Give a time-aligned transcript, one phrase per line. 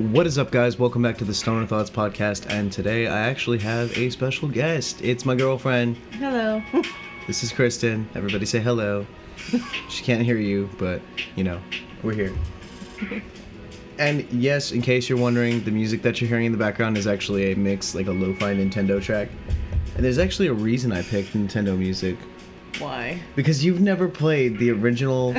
[0.00, 0.78] What is up, guys?
[0.78, 2.48] Welcome back to the Stoner Thoughts podcast.
[2.48, 4.98] And today I actually have a special guest.
[5.02, 5.98] It's my girlfriend.
[6.12, 6.62] Hello.
[7.26, 8.08] This is Christen.
[8.14, 9.06] Everybody say hello.
[9.90, 11.02] she can't hear you, but
[11.36, 11.60] you know,
[12.02, 12.32] we're here.
[13.98, 17.06] And yes, in case you're wondering, the music that you're hearing in the background is
[17.06, 19.28] actually a mix, like a lo fi Nintendo track.
[19.96, 22.16] And there's actually a reason I picked Nintendo music.
[22.78, 23.20] Why?
[23.36, 25.34] Because you've never played the original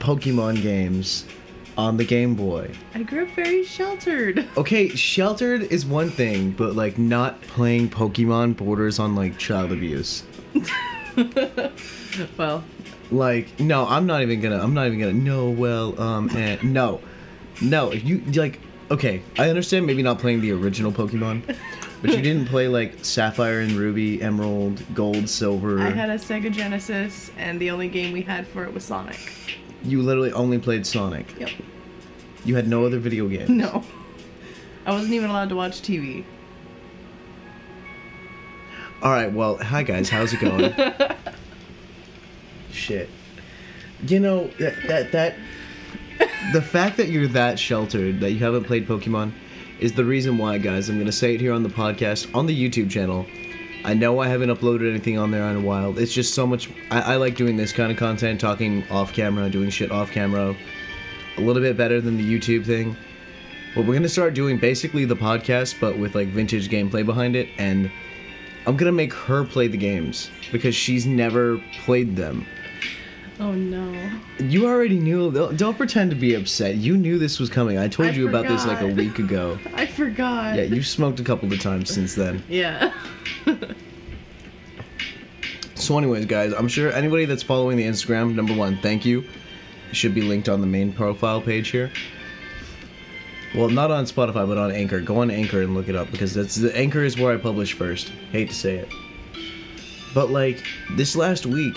[0.00, 1.24] Pokemon games
[1.78, 2.70] on the Game Boy.
[2.92, 4.46] I grew up very sheltered.
[4.58, 10.24] Okay, sheltered is one thing, but like not playing Pokemon borders on like child abuse.
[12.36, 12.64] well,
[13.12, 14.58] Like, no, I'm not even gonna.
[14.60, 15.12] I'm not even gonna.
[15.12, 17.00] No, well, um, and no,
[17.62, 17.92] no.
[17.92, 18.58] If you like,
[18.90, 21.42] okay, I understand maybe not playing the original Pokemon,
[22.02, 25.78] but you didn't play like Sapphire and Ruby, Emerald, Gold, Silver.
[25.80, 29.20] I had a Sega Genesis, and the only game we had for it was Sonic.
[29.84, 31.38] You literally only played Sonic.
[31.38, 31.50] Yep.
[32.44, 33.48] You had no other video games.
[33.58, 33.84] No.
[34.86, 36.24] I wasn't even allowed to watch TV.
[39.02, 39.30] All right.
[39.30, 40.08] Well, hi guys.
[40.08, 40.72] How's it going?
[42.72, 43.10] Shit.
[44.06, 45.34] You know that that that
[46.52, 49.32] the fact that you're that sheltered that you haven't played Pokemon
[49.78, 50.88] is the reason why, guys.
[50.88, 53.26] I'm gonna say it here on the podcast on the YouTube channel.
[53.88, 55.98] I know I haven't uploaded anything on there in a while.
[55.98, 56.68] It's just so much.
[56.90, 60.54] I, I like doing this kind of content, talking off camera, doing shit off camera,
[61.38, 62.94] a little bit better than the YouTube thing.
[63.74, 67.48] But we're gonna start doing basically the podcast, but with like vintage gameplay behind it,
[67.56, 67.90] and
[68.66, 72.44] I'm gonna make her play the games because she's never played them.
[73.40, 74.10] Oh no.
[74.38, 75.30] You already knew.
[75.30, 76.76] Don't, don't pretend to be upset.
[76.76, 77.78] You knew this was coming.
[77.78, 79.58] I told I you about this like a week ago.
[79.74, 80.56] I forgot.
[80.56, 82.42] Yeah, you've smoked a couple of times since then.
[82.48, 82.92] Yeah.
[85.78, 89.20] So, anyways, guys, I'm sure anybody that's following the Instagram, number one, thank you.
[89.90, 91.90] It should be linked on the main profile page here.
[93.54, 95.00] Well, not on Spotify, but on Anchor.
[95.00, 97.72] Go on Anchor and look it up because that's the Anchor is where I publish
[97.72, 98.08] first.
[98.32, 98.88] Hate to say it,
[100.14, 100.62] but like
[100.96, 101.76] this last week,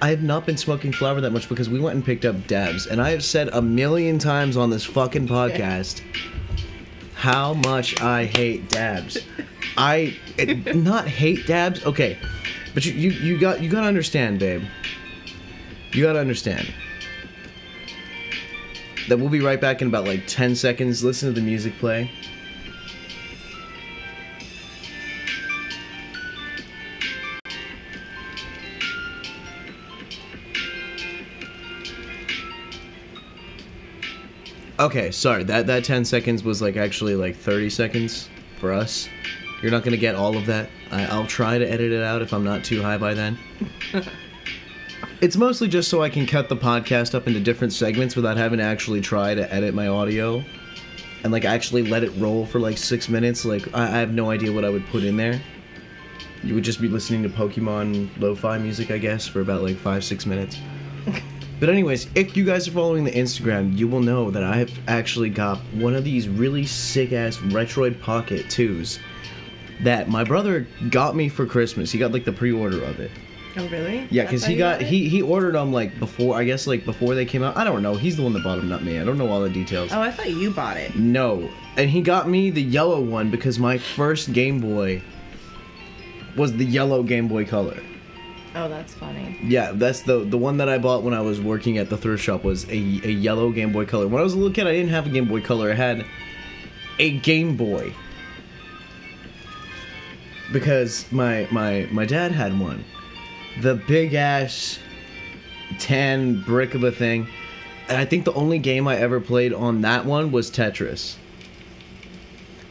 [0.00, 2.86] I have not been smoking flower that much because we went and picked up dabs,
[2.86, 6.02] and I have said a million times on this fucking podcast
[7.14, 9.18] how much I hate dabs.
[9.76, 11.84] I it, not hate dabs.
[11.84, 12.16] Okay,
[12.74, 14.62] but you, you you got you gotta understand, babe.
[15.92, 16.72] You gotta understand
[19.08, 21.02] that we'll be right back in about like ten seconds.
[21.02, 22.10] Listen to the music play.
[34.88, 35.44] Okay, sorry.
[35.44, 39.06] That that 10 seconds was like actually like 30 seconds for us.
[39.60, 40.70] You're not gonna get all of that.
[40.90, 43.36] I, I'll try to edit it out if I'm not too high by then.
[45.20, 48.60] it's mostly just so I can cut the podcast up into different segments without having
[48.60, 50.42] to actually try to edit my audio
[51.22, 53.44] and like actually let it roll for like six minutes.
[53.44, 55.38] Like I, I have no idea what I would put in there.
[56.42, 60.02] You would just be listening to Pokemon lo-fi music, I guess, for about like five
[60.02, 60.56] six minutes.
[61.60, 64.70] But anyways, if you guys are following the Instagram, you will know that I have
[64.86, 69.00] actually got one of these really sick ass Retroid Pocket 2s
[69.82, 71.90] that my brother got me for Christmas.
[71.90, 73.10] He got like the pre-order of it.
[73.56, 74.06] Oh really?
[74.10, 77.24] Yeah, because he got he he ordered them like before I guess like before they
[77.24, 77.56] came out.
[77.56, 77.94] I don't know.
[77.94, 79.00] He's the one that bought them, not me.
[79.00, 79.90] I don't know all the details.
[79.92, 80.94] Oh, I thought you bought it.
[80.94, 85.02] No, and he got me the yellow one because my first Game Boy
[86.36, 87.80] was the yellow Game Boy Color.
[88.58, 89.38] Oh, that's funny.
[89.40, 92.24] Yeah, that's the the one that I bought when I was working at the thrift
[92.24, 94.08] shop was a, a yellow Game Boy Color.
[94.08, 95.70] When I was a little kid, I didn't have a Game Boy Color.
[95.70, 96.04] I had
[96.98, 97.94] a Game Boy
[100.52, 102.84] because my my my dad had one,
[103.60, 104.80] the big ass
[105.78, 107.28] tan brick of a thing,
[107.88, 111.14] and I think the only game I ever played on that one was Tetris.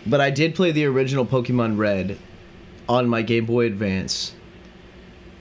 [0.05, 2.17] But I did play the original Pokemon Red
[2.89, 4.33] on my Game Boy Advance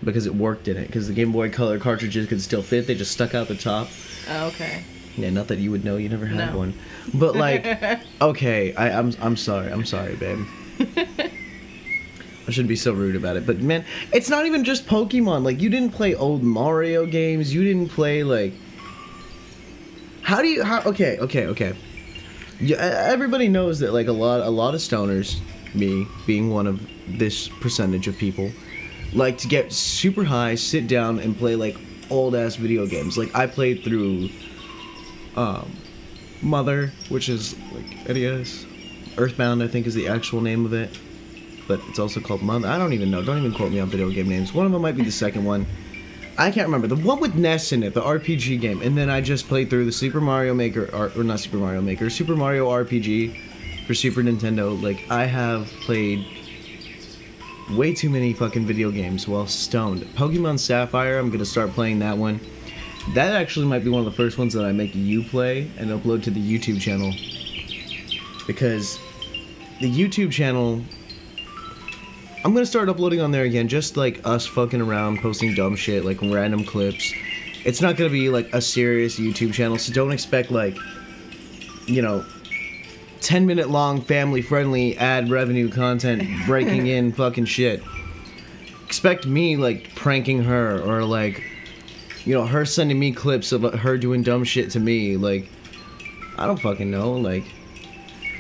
[0.05, 0.87] because it worked in it.
[0.87, 3.89] Because the Game Boy Color cartridges could still fit; they just stuck out the top.
[4.31, 4.83] Oh, okay.
[5.17, 6.59] Yeah, not that you would know; you never had No.
[6.59, 6.75] one.
[7.15, 7.67] But like,
[8.21, 10.45] okay, I, I'm I'm sorry, I'm sorry, babe.
[12.49, 15.43] I shouldn't be so rude about it, but man, it's not even just Pokemon.
[15.43, 17.53] Like, you didn't play old Mario games.
[17.53, 18.53] You didn't play like.
[20.23, 20.63] How do you?
[20.63, 20.81] How?
[20.83, 21.75] Okay, okay, okay.
[22.61, 25.39] Yeah, everybody knows that like a lot, a lot of stoners,
[25.75, 28.51] me being one of this percentage of people,
[29.13, 31.77] like to get super high, sit down, and play like
[32.11, 33.17] old ass video games.
[33.17, 34.31] Like I played through,
[35.37, 35.71] um,
[36.43, 38.67] Mother, which is like NES,
[39.17, 40.99] Earthbound, I think is the actual name of it,
[41.67, 42.69] but it's also called Mother.
[42.69, 43.23] I don't even know.
[43.23, 44.53] Don't even quote me on video game names.
[44.53, 45.67] One of them might be the second one.
[46.39, 49.23] I can't remember the one with Ness in it, the RPG game, and then I
[49.23, 52.69] just played through the Super Mario Maker, or, or not Super Mario Maker, Super Mario
[52.69, 54.81] RPG for Super Nintendo.
[54.81, 56.27] Like I have played
[57.71, 60.03] way too many fucking video games while stoned.
[60.15, 62.41] Pokemon Sapphire, I'm gonna start playing that one.
[63.15, 65.91] That actually might be one of the first ones that I make you play and
[65.91, 67.13] upload to the YouTube channel.
[68.47, 68.99] Because
[69.81, 70.83] the YouTube channel
[72.47, 76.05] I'm gonna start uploading on there again, just like us fucking around, posting dumb shit,
[76.05, 77.13] like random clips.
[77.65, 80.77] It's not gonna be like a serious YouTube channel, so don't expect like,
[81.87, 82.25] you know,
[83.27, 87.83] 10 minute long, family friendly ad revenue content breaking in fucking shit.
[88.85, 91.43] Expect me like pranking her or like,
[92.25, 95.17] you know, her sending me clips of her doing dumb shit to me.
[95.17, 95.49] Like,
[96.39, 97.15] I don't fucking know.
[97.15, 97.43] Like,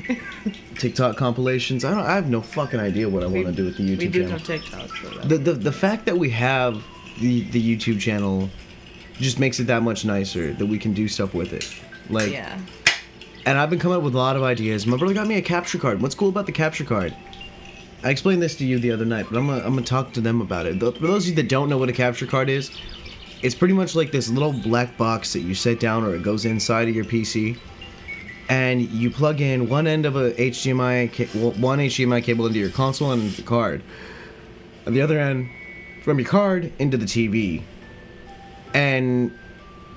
[0.79, 1.85] TikTok compilations.
[1.85, 2.05] I don't.
[2.06, 4.21] I have no fucking idea what I want to do with the YouTube we do
[4.23, 4.39] channel.
[4.39, 4.89] have TikTok.
[5.03, 6.81] So that- The, the the fact that we have
[7.21, 8.49] the the YouTube channel
[9.15, 11.67] just makes it that much nicer that we can do stuff with it.
[12.09, 12.56] Like, yeah.
[13.46, 14.87] And I've been coming up with a lot of ideas.
[14.87, 16.02] My brother got me a capture card.
[16.02, 17.16] What's cool about the capture card?
[18.02, 20.20] I explained this to you the other night, but I'm gonna, I'm gonna talk to
[20.20, 20.81] them about it.
[20.81, 22.76] For those of you that don't know what a capture card is,
[23.43, 26.44] it's pretty much like this little black box that you set down or it goes
[26.44, 27.56] inside of your PC,
[28.48, 33.12] and you plug in one end of a HDMI, one HDMI cable into your console
[33.12, 33.81] and the card,
[34.87, 35.48] and the other end
[36.02, 37.62] from your card into the TV,
[38.75, 39.37] and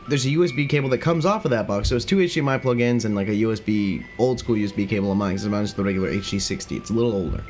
[0.09, 1.89] there's a USB cable that comes off of that box.
[1.89, 5.35] So it's two HDMI plug-ins and like a USB, old school USB cable of mine.
[5.35, 6.77] Because mine's the regular HD60.
[6.77, 7.43] It's a little older.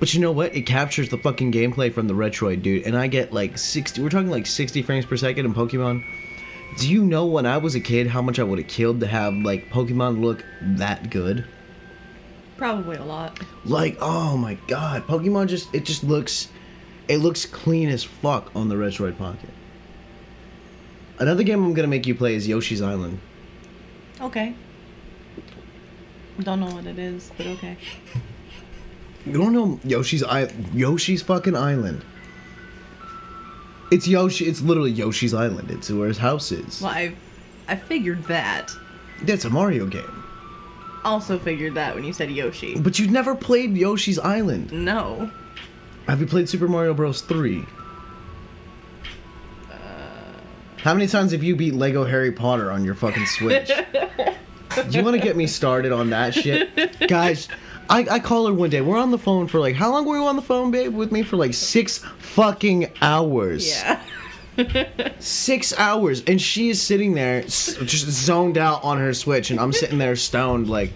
[0.00, 0.54] But you know what?
[0.54, 2.84] It captures the fucking gameplay from the Retroid, dude.
[2.84, 4.02] And I get like 60.
[4.02, 6.04] We're talking like 60 frames per second in Pokemon.
[6.78, 9.06] Do you know when I was a kid how much I would have killed to
[9.06, 11.46] have like Pokemon look that good?
[12.56, 13.38] Probably a lot.
[13.64, 16.48] Like, oh my god, Pokemon just it just looks
[17.08, 19.50] it looks clean as fuck on the Retroid Pocket.
[21.18, 23.18] Another game I'm gonna make you play is Yoshi's Island.
[24.20, 24.54] Okay.
[26.40, 27.76] Don't know what it is, but okay.
[29.24, 32.04] You don't know Yoshi's I Yoshi's fucking island.
[33.90, 34.46] It's Yoshi.
[34.46, 35.70] It's literally Yoshi's island.
[35.70, 36.80] It's where his house is.
[36.80, 37.14] Well, I,
[37.68, 38.72] I figured that.
[39.22, 40.24] That's a Mario game.
[41.04, 42.78] Also figured that when you said Yoshi.
[42.78, 44.72] But you've never played Yoshi's Island.
[44.72, 45.30] No.
[46.06, 47.20] Have you played Super Mario Bros.
[47.20, 47.64] Three?
[50.84, 53.68] How many times have you beat Lego Harry Potter on your fucking Switch?
[54.90, 57.08] Do you want to get me started on that shit?
[57.08, 57.48] Guys,
[57.88, 58.82] I, I call her one day.
[58.82, 61.10] We're on the phone for like, how long were you on the phone, babe, with
[61.10, 61.22] me?
[61.22, 63.66] For like six fucking hours.
[63.66, 64.02] Yeah.
[65.20, 66.22] Six hours.
[66.26, 70.14] And she is sitting there just zoned out on her Switch, and I'm sitting there
[70.16, 70.68] stoned.
[70.68, 70.92] Like,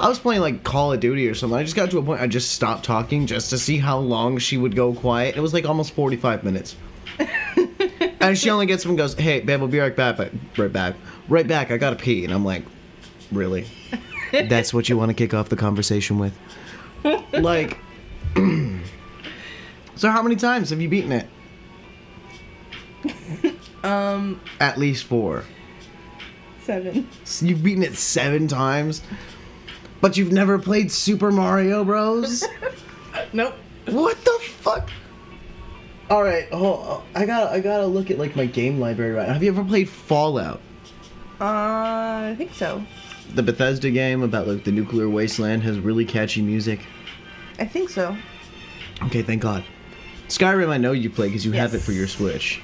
[0.00, 1.56] I was playing like Call of Duty or something.
[1.56, 4.38] I just got to a point I just stopped talking just to see how long
[4.38, 5.36] she would go quiet.
[5.36, 6.74] It was like almost 45 minutes.
[8.20, 10.72] And she only gets up and goes, "Hey, babe, we'll be right back, but right
[10.72, 10.94] back,
[11.28, 11.70] right back.
[11.70, 12.64] I gotta pee." And I'm like,
[13.32, 13.66] "Really?
[14.32, 16.32] That's what you want to kick off the conversation with?"
[17.32, 17.78] like,
[19.96, 21.26] so how many times have you beaten it?
[23.82, 25.44] Um, At least four.
[26.62, 27.08] seven.
[27.24, 29.02] So you've beaten it seven times,
[30.02, 32.44] but you've never played Super Mario Bros.
[33.32, 33.54] Nope.
[33.86, 34.88] what the fuck?
[36.10, 39.28] All right, oh, I got I gotta look at like my game library right.
[39.28, 39.34] now.
[39.34, 40.60] Have you ever played Fallout?
[41.40, 42.84] Uh, I think so.
[43.34, 46.80] The Bethesda game about like the nuclear wasteland has really catchy music.
[47.60, 48.16] I think so.
[49.04, 49.62] Okay, thank God.
[50.28, 52.60] Skyrim, I know you play because you have it for your Switch,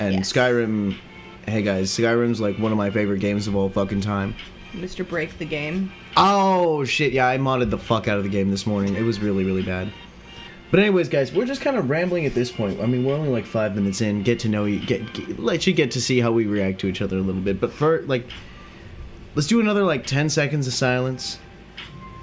[0.00, 0.32] and Yes.
[0.32, 0.96] Skyrim.
[1.46, 4.34] Hey guys, Skyrim's like one of my favorite games of all fucking time.
[4.72, 5.08] Mr.
[5.08, 5.92] Break the game.
[6.16, 7.12] Oh shit!
[7.12, 8.96] Yeah, I modded the fuck out of the game this morning.
[8.96, 9.92] It was really, really bad.
[10.70, 12.80] But anyways, guys, we're just kind of rambling at this point.
[12.80, 14.22] I mean, we're only like five minutes in.
[14.22, 16.88] Get to know you, get, get let you get to see how we react to
[16.88, 17.58] each other a little bit.
[17.58, 18.26] But for like,
[19.34, 21.38] let's do another like ten seconds of silence,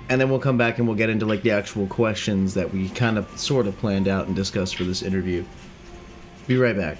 [0.10, 2.90] and then we'll come back and we'll get into like the actual questions that we
[2.90, 5.44] kind of sort of planned out and discussed for this interview.
[6.48, 6.98] Be right back.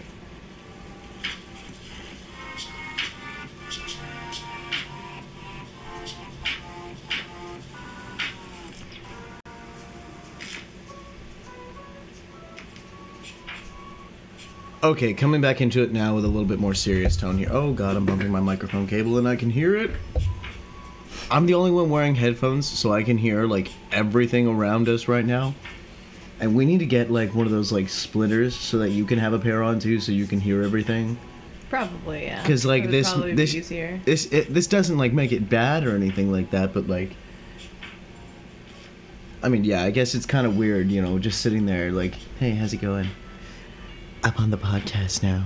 [14.86, 17.48] Okay, coming back into it now with a little bit more serious tone here.
[17.50, 19.90] Oh god, I'm bumping my microphone cable and I can hear it.
[21.32, 25.26] I'm the only one wearing headphones, so I can hear like everything around us right
[25.26, 25.56] now.
[26.40, 29.18] And we need to get like one of those like splitters so that you can
[29.18, 31.18] have a pair on too, so you can hear everything.
[31.72, 32.44] Probably, yeah.
[32.44, 33.54] Because like this, this,
[34.06, 37.10] this, it, this doesn't like make it bad or anything like that, but like.
[39.42, 42.14] I mean, yeah, I guess it's kind of weird, you know, just sitting there like,
[42.40, 43.10] hey, how's it going?
[44.26, 45.46] I'm on the podcast now.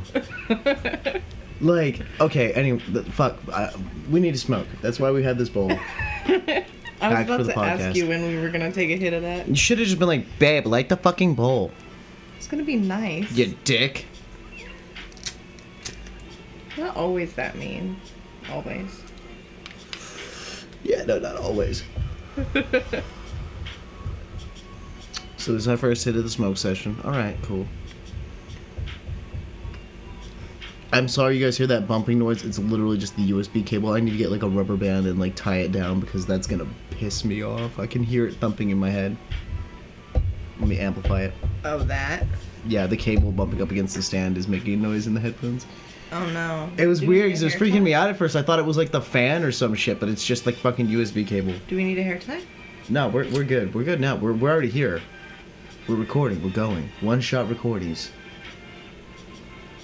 [1.62, 3.38] like, okay, anyway, fuck.
[3.52, 3.74] I,
[4.10, 4.68] we need to smoke.
[4.82, 5.70] That's why we had this bowl.
[6.26, 6.66] I
[7.02, 9.50] was about to ask you when we were gonna take a hit of that.
[9.50, 11.72] You should have just been like, babe, light the fucking bowl.
[12.38, 13.30] It's gonna be nice.
[13.34, 14.06] You dick.
[16.78, 18.00] Not always that mean.
[18.50, 19.02] Always.
[20.84, 21.84] Yeah, no, not always.
[25.40, 26.98] So this is our first hit of the smoke session.
[27.06, 27.66] All right, cool.
[30.92, 32.44] I'm sorry you guys hear that bumping noise.
[32.44, 33.92] It's literally just the USB cable.
[33.94, 36.48] I need to get like a rubber band and like tie it down because that's
[36.48, 37.78] gonna piss me off.
[37.78, 39.16] I can hear it thumping in my head.
[40.60, 41.34] Let me amplify it.
[41.64, 42.26] Oh, that.
[42.66, 45.68] Yeah, the cable bumping up against the stand is making noise in the headphones.
[46.12, 46.70] Oh no.
[46.78, 48.18] It was Do we weird need because a it was hair freaking me out at
[48.18, 48.36] first.
[48.36, 50.88] I thought it was like the fan or some shit, but it's just like fucking
[50.88, 51.54] USB cable.
[51.68, 52.42] Do we need a hair tie?
[52.90, 53.76] No, we're, we're good.
[53.76, 54.16] We're good now.
[54.16, 55.02] We're, we're already here.
[55.88, 56.44] We're recording.
[56.44, 56.90] We're going.
[57.02, 58.10] One shot recordings.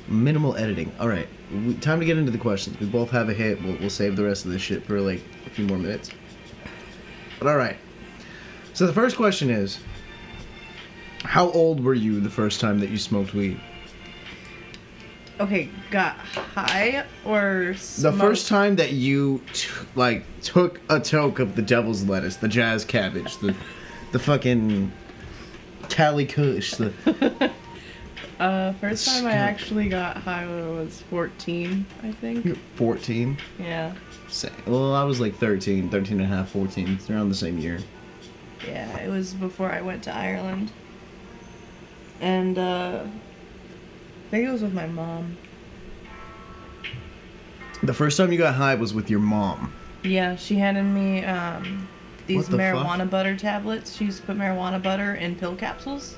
[0.07, 0.91] Minimal editing.
[0.99, 1.27] All right.
[1.51, 2.79] We, time to get into the questions.
[2.79, 3.61] We both have a hit.
[3.63, 6.11] We'll, we'll save the rest of this shit for like a few more minutes.
[7.39, 7.77] But all right.
[8.73, 9.79] So the first question is
[11.23, 13.59] How old were you the first time that you smoked weed?
[15.39, 21.57] Okay, got high or The first time that you t- like took a toke of
[21.57, 23.53] the devil's lettuce, the jazz cabbage, the
[24.13, 24.93] the fucking
[25.89, 26.93] Cali Kush, the
[28.39, 32.57] Uh, first time I actually got high when I was 14, I think.
[32.75, 33.37] 14.
[33.59, 33.93] Yeah.
[34.27, 36.89] Say, well, I was like 13, 13 and a half, 14.
[36.89, 37.79] It's around the same year.
[38.67, 40.71] Yeah, it was before I went to Ireland.
[42.19, 45.37] And, uh, I think it was with my mom.
[47.83, 49.73] The first time you got high was with your mom.
[50.03, 51.87] Yeah, she handed me, um,
[52.27, 52.75] these the fuck?
[52.75, 53.95] marijuana butter tablets.
[53.95, 56.17] She used to put marijuana butter in pill capsules.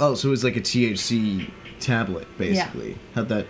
[0.00, 2.96] Oh, so it was like a THC tablet, basically.
[3.14, 3.46] How'd that?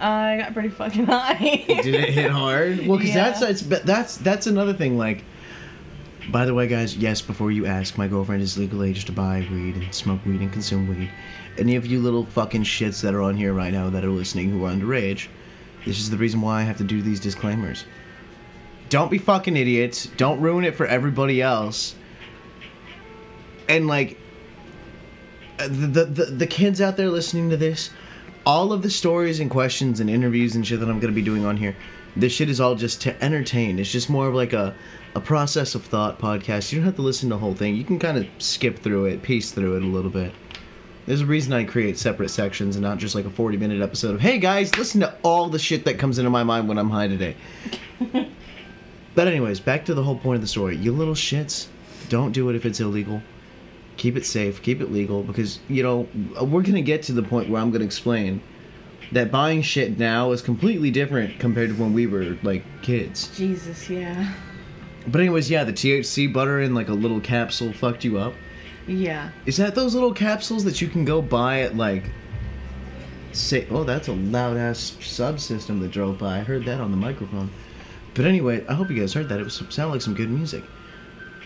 [0.00, 1.34] I got pretty fucking high.
[1.68, 2.86] Did it hit hard?
[2.86, 3.30] Well, because Yeah.
[3.30, 4.98] that's that's that's that's another thing.
[4.98, 5.24] Like,
[6.30, 7.22] by the way, guys, yes.
[7.22, 10.52] Before you ask, my girlfriend is legal age to buy weed and smoke weed and
[10.52, 11.08] consume weed.
[11.56, 14.50] Any of you little fucking shits that are on here right now that are listening
[14.50, 15.28] who are underage,
[15.84, 17.84] this is the reason why I have to do these disclaimers.
[18.88, 20.06] Don't be fucking idiots.
[20.16, 21.94] Don't ruin it for everybody else.
[23.68, 24.18] And like,
[25.68, 27.90] the, the the kids out there listening to this,
[28.44, 31.44] all of the stories and questions and interviews and shit that I'm gonna be doing
[31.44, 31.76] on here,
[32.16, 33.78] this shit is all just to entertain.
[33.78, 34.74] It's just more of like a
[35.14, 36.72] a process of thought podcast.
[36.72, 37.76] You don't have to listen to the whole thing.
[37.76, 40.32] You can kind of skip through it, piece through it a little bit.
[41.04, 44.14] There's a reason I create separate sections and not just like a 40 minute episode
[44.14, 46.90] of, hey guys, listen to all the shit that comes into my mind when I'm
[46.90, 47.36] high today.
[49.14, 50.76] but, anyways, back to the whole point of the story.
[50.76, 51.66] You little shits,
[52.08, 53.20] don't do it if it's illegal.
[54.02, 56.08] Keep it safe, keep it legal, because, you know,
[56.42, 58.42] we're gonna get to the point where I'm gonna explain
[59.12, 63.30] that buying shit now is completely different compared to when we were, like, kids.
[63.36, 64.34] Jesus, yeah.
[65.06, 68.34] But, anyways, yeah, the THC butter in, like, a little capsule fucked you up.
[68.88, 69.30] Yeah.
[69.46, 72.10] Is that those little capsules that you can go buy at like
[73.30, 76.40] say oh that's a loud ass subsystem that drove by.
[76.40, 77.50] I heard that on the microphone.
[78.14, 79.38] But anyway, I hope you guys heard that.
[79.40, 80.64] It was sounded like some good music.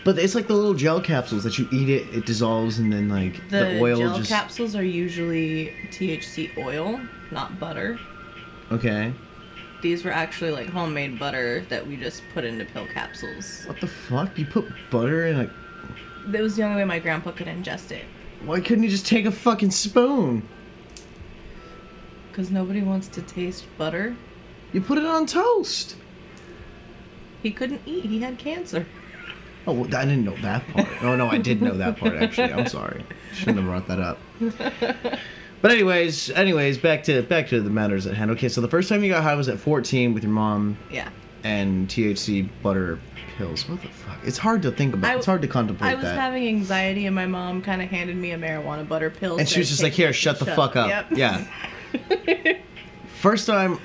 [0.07, 3.09] But it's like the little gel capsules that you eat it, it dissolves and then
[3.09, 7.99] like the, The, oil gel just capsules are usually THC oil, not butter.
[8.71, 9.11] Okay.
[9.81, 13.65] These were actually like homemade butter that we just put into pill capsules.
[13.65, 14.37] What the fuck?
[14.37, 15.51] You put butter in a
[16.27, 18.05] That was the only way my grandpa could ingest it.
[18.45, 20.47] why couldn't you just take a fucking spoon?
[22.29, 24.15] Because nobody wants to taste butter.
[24.71, 25.97] You put it on toast.
[27.43, 28.85] He couldn't eat, he had cancer.
[29.67, 30.87] Oh, I didn't know that part.
[31.03, 32.53] Oh no, I did know that part actually.
[32.53, 33.03] I'm sorry.
[33.33, 34.17] Shouldn't have brought that up.
[35.61, 38.31] But anyways, anyways, back to back to the matters at hand.
[38.31, 41.09] Okay, so the first time you got high was at 14 with your mom Yeah.
[41.43, 42.99] and THC butter
[43.37, 43.67] pills.
[43.67, 44.17] What the fuck?
[44.23, 45.11] It's hard to think about.
[45.11, 46.17] I- it's hard to contemplate I was that.
[46.19, 49.37] having anxiety, and my mom kind of handed me a marijuana butter pill.
[49.37, 51.05] and she was said, just like, "Take "Here, shut and the fuck up." Yep.
[51.11, 51.47] Yeah.
[53.19, 53.79] First time,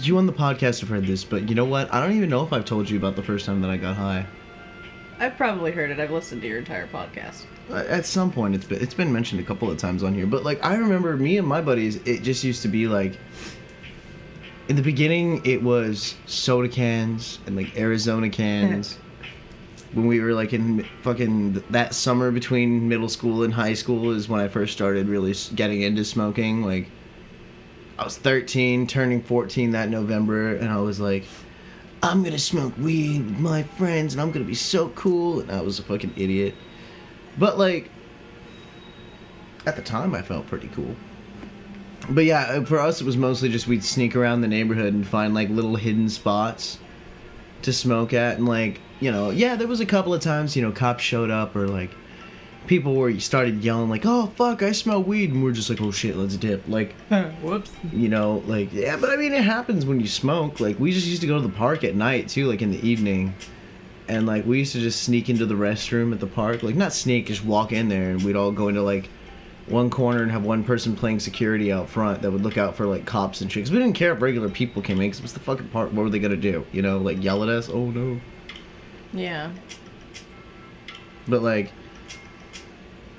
[0.00, 1.92] you on the podcast have heard this, but you know what?
[1.92, 3.96] I don't even know if I've told you about the first time that I got
[3.96, 4.26] high.
[5.18, 6.00] I've probably heard it.
[6.00, 7.44] I've listened to your entire podcast.
[7.70, 10.26] Uh, at some point, it's been it's been mentioned a couple of times on here,
[10.26, 13.18] but like I remember me and my buddies, it just used to be like.
[14.66, 18.98] In the beginning, it was soda cans and like Arizona cans.
[19.94, 24.28] when we were like in fucking that summer between middle school and high school is
[24.28, 26.62] when I first started really getting into smoking.
[26.62, 26.88] Like,
[27.98, 31.24] I was 13, turning 14 that November, and I was like,
[32.04, 35.40] I'm gonna smoke weed with my friends, and I'm gonna be so cool.
[35.40, 36.54] And I was a fucking idiot.
[37.38, 37.90] But like,
[39.64, 40.94] at the time, I felt pretty cool.
[42.10, 45.06] but yeah, uh, for us it was mostly just we'd sneak around the neighborhood and
[45.06, 46.78] find like little hidden spots
[47.62, 50.60] to smoke at, and like you know, yeah, there was a couple of times you
[50.62, 51.90] know cops showed up or like
[52.66, 55.80] people where you started yelling like, "Oh fuck, I smell weed," and we're just like,
[55.80, 56.92] "Oh shit, let's dip." Like
[57.42, 57.70] Whoops.
[57.92, 60.60] you know, like yeah, but I mean it happens when you smoke.
[60.60, 62.86] Like we just used to go to the park at night too, like in the
[62.88, 63.34] evening.
[64.06, 66.62] And like we used to just sneak into the restroom at the park.
[66.62, 69.08] Like not sneak, just walk in there and we'd all go into like
[69.66, 72.84] one corner and have one person playing security out front that would look out for
[72.86, 73.64] like cops and shit.
[73.64, 75.90] Cause we didn't care if regular people came in because it was the fucking park.
[75.92, 76.66] What were they gonna do?
[76.70, 77.70] You know, like yell at us?
[77.70, 78.20] Oh no.
[79.14, 79.52] Yeah.
[81.26, 81.72] But like,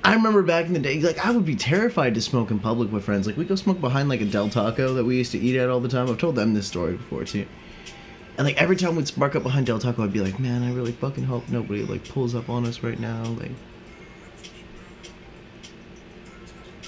[0.06, 2.92] I remember back in the day, like I would be terrified to smoke in public
[2.92, 3.26] with friends.
[3.26, 5.68] Like we go smoke behind like a Del Taco that we used to eat at
[5.68, 6.08] all the time.
[6.10, 7.48] I've told them this story before too.
[8.38, 10.72] And like every time we'd spark up behind Del Taco, I'd be like, man, I
[10.74, 13.24] really fucking hope nobody like pulls up on us right now.
[13.24, 13.52] Like,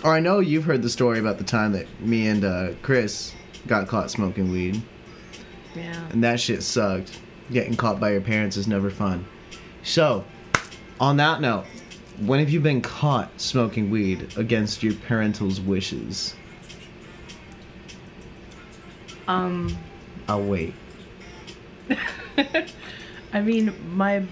[0.04, 3.34] or I know you've heard the story about the time that me and uh, Chris
[3.66, 4.80] got caught smoking weed,
[5.76, 6.08] Yeah.
[6.12, 7.20] and that shit sucked.
[7.52, 9.26] Getting caught by your parents is never fun.
[9.82, 10.24] So,
[11.00, 11.66] on that note,
[12.20, 16.36] when have you been caught smoking weed against your parental's wishes?
[19.28, 19.78] Um.
[20.28, 20.74] I'll wait.
[23.34, 24.24] I mean, my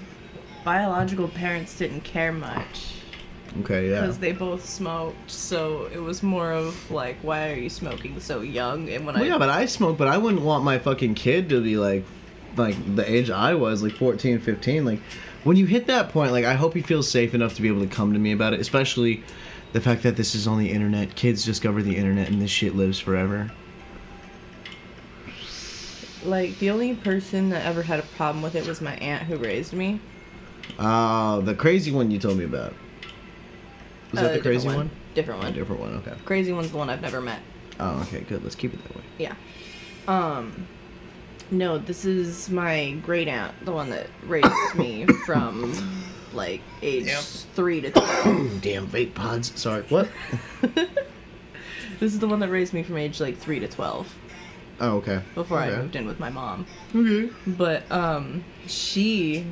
[0.63, 2.95] biological parents didn't care much
[3.61, 4.01] Okay, yeah.
[4.01, 8.41] because they both smoked, so it was more of like, why are you smoking so
[8.41, 8.89] young?
[8.89, 11.47] And when Well, I yeah, but I smoke, but I wouldn't want my fucking kid
[11.49, 12.03] to be like,
[12.57, 14.83] like the age I was, like 14, 15.
[14.85, 14.99] Like,
[15.45, 17.81] when you hit that point, like, I hope he feels safe enough to be able
[17.81, 19.23] to come to me about it, especially
[19.71, 21.15] the fact that this is on the internet.
[21.15, 23.51] Kids discover the internet and this shit lives forever.
[26.23, 29.37] like the only person that ever had a problem with it was my aunt who
[29.37, 29.99] raised me.
[30.79, 32.73] Oh, the crazy one you told me about.
[34.11, 34.89] Was Uh, that the crazy one?
[35.13, 35.53] Different A one.
[35.53, 36.13] different one, okay.
[36.25, 37.39] Crazy one's the one I've never met.
[37.79, 38.43] Oh, okay, good.
[38.43, 39.03] Let's keep it that way.
[39.19, 39.35] Yeah.
[40.07, 40.65] Um.
[41.51, 45.73] No, this is my great aunt, the one that raised me from
[46.33, 47.11] like age
[47.55, 48.61] three to twelve.
[48.61, 49.57] Damn vape pods.
[49.59, 49.83] Sorry.
[49.83, 50.09] What?
[50.61, 54.13] this is the one that raised me from age like three to twelve.
[54.79, 55.21] Oh, okay.
[55.35, 56.65] before I moved in with my mom.
[56.93, 57.29] Okay.
[57.47, 59.45] But um, she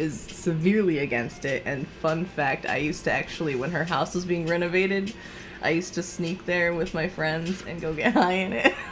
[0.00, 1.62] is severely against it.
[1.66, 5.14] And fun fact, I used to actually, when her house was being renovated,
[5.62, 8.74] I used to sneak there with my friends and go get high in it,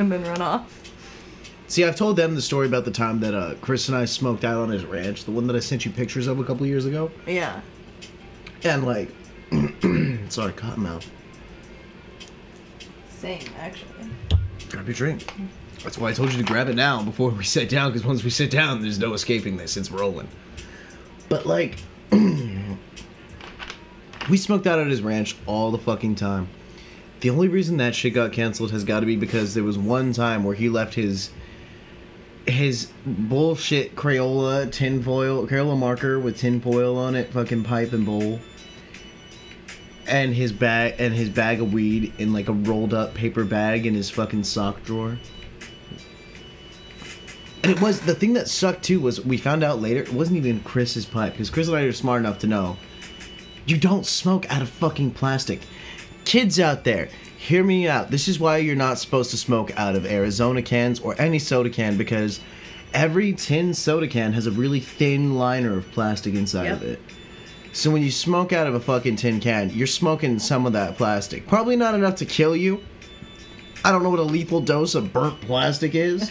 [0.00, 0.78] and then run off.
[1.68, 4.44] See, I've told them the story about the time that uh, Chris and I smoked
[4.44, 6.84] out on his ranch, the one that I sent you pictures of a couple years
[6.84, 7.12] ago.
[7.26, 7.60] Yeah.
[8.64, 9.10] And like,
[10.30, 11.06] sorry, cottonmouth.
[13.10, 14.10] Same, actually.
[14.68, 15.32] Grab your drink.
[15.84, 18.24] That's why I told you to grab it now before we sit down, because once
[18.24, 19.76] we sit down, there's no escaping this.
[19.76, 20.28] It's rolling.
[21.28, 21.76] But like,
[22.10, 22.76] we
[24.36, 26.48] smoked out at his ranch all the fucking time.
[27.20, 30.12] The only reason that shit got canceled has got to be because there was one
[30.12, 31.30] time where he left his
[32.46, 38.40] his bullshit Crayola tinfoil Crayola marker with tinfoil on it, fucking pipe and bowl,
[40.06, 43.86] and his bag and his bag of weed in like a rolled up paper bag
[43.86, 45.18] in his fucking sock drawer.
[47.62, 50.38] And it was the thing that sucked too was we found out later it wasn't
[50.38, 52.78] even Chris's pipe because Chris and I are smart enough to know
[53.66, 55.60] you don't smoke out of fucking plastic.
[56.30, 58.12] Kids out there, hear me out.
[58.12, 61.68] This is why you're not supposed to smoke out of Arizona cans or any soda
[61.68, 62.38] can because
[62.94, 67.02] every tin soda can has a really thin liner of plastic inside of it.
[67.72, 70.96] So when you smoke out of a fucking tin can, you're smoking some of that
[70.96, 71.48] plastic.
[71.48, 72.80] Probably not enough to kill you.
[73.84, 76.30] I don't know what a lethal dose of burnt plastic is.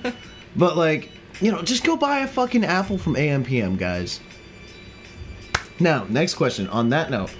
[0.56, 1.10] but like,
[1.42, 4.20] you know, just go buy a fucking apple from AMPM, guys.
[5.78, 6.66] Now, next question.
[6.68, 7.36] On that note,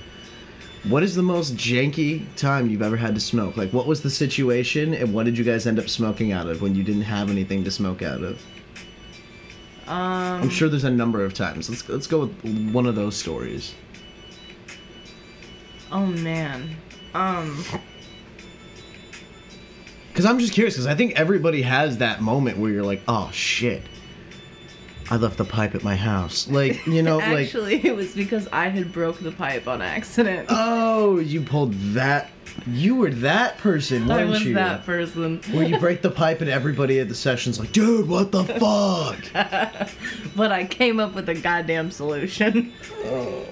[0.88, 3.56] what is the most janky time you've ever had to smoke?
[3.56, 6.60] Like, what was the situation, and what did you guys end up smoking out of
[6.60, 8.42] when you didn't have anything to smoke out of?
[9.86, 11.68] Um, I'm sure there's a number of times.
[11.68, 13.74] Let's let's go with one of those stories.
[15.92, 16.76] Oh man.
[17.12, 17.64] Um.
[20.08, 20.74] Because I'm just curious.
[20.74, 23.82] Because I think everybody has that moment where you're like, oh shit,
[25.10, 26.48] I left the pipe at my house.
[26.48, 30.46] Like, you know, like, Actually, it was because I had broke the pipe on accident.
[30.50, 32.30] oh, you pulled that.
[32.68, 34.54] You were that person, I weren't was you?
[34.54, 35.40] that person.
[35.50, 38.44] Where you break the pipe and everybody at the session's like, dude, what the
[39.34, 39.90] fuck?
[40.36, 42.72] But I came up with a goddamn solution.
[43.04, 43.44] Oh.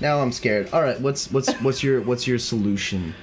[0.00, 0.68] now I'm scared.
[0.72, 3.14] All right, what's what's what's your what's your solution?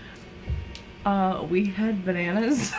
[1.05, 2.71] Uh, we had bananas.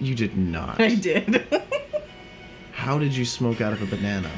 [0.00, 0.78] You did not.
[0.80, 1.46] I did.
[2.86, 4.30] How did you smoke out of a banana?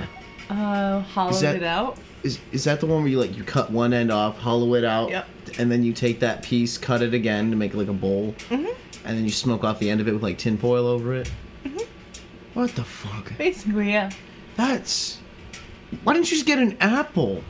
[0.49, 1.99] Uh, hollowed that- it out.
[2.23, 4.85] is is that the one where you like you cut one end off, hollow it
[4.85, 5.27] out, Yep.
[5.59, 8.75] and then you take that piece, cut it again to make like a bowl, Mhm.
[9.05, 11.31] and then you smoke off the end of it with like tin foil over it?
[11.67, 11.83] Mhm.
[12.55, 13.37] What the fuck?
[13.37, 14.09] Basically, yeah.
[14.57, 15.19] That's.
[16.03, 17.45] Why didn't you just get an apple?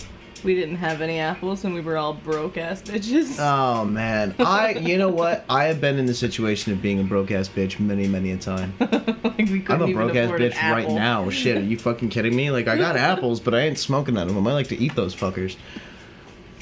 [0.44, 3.36] We didn't have any apples and we were all broke ass bitches.
[3.40, 5.44] Oh man, I you know what?
[5.48, 8.36] I have been in the situation of being a broke ass bitch many many a
[8.36, 8.72] time.
[8.80, 11.28] like we I'm a broke ass bitch right now.
[11.30, 12.50] Shit, are you fucking kidding me?
[12.50, 14.46] Like I got apples, but I ain't smoking none of them.
[14.46, 15.56] I like to eat those fuckers.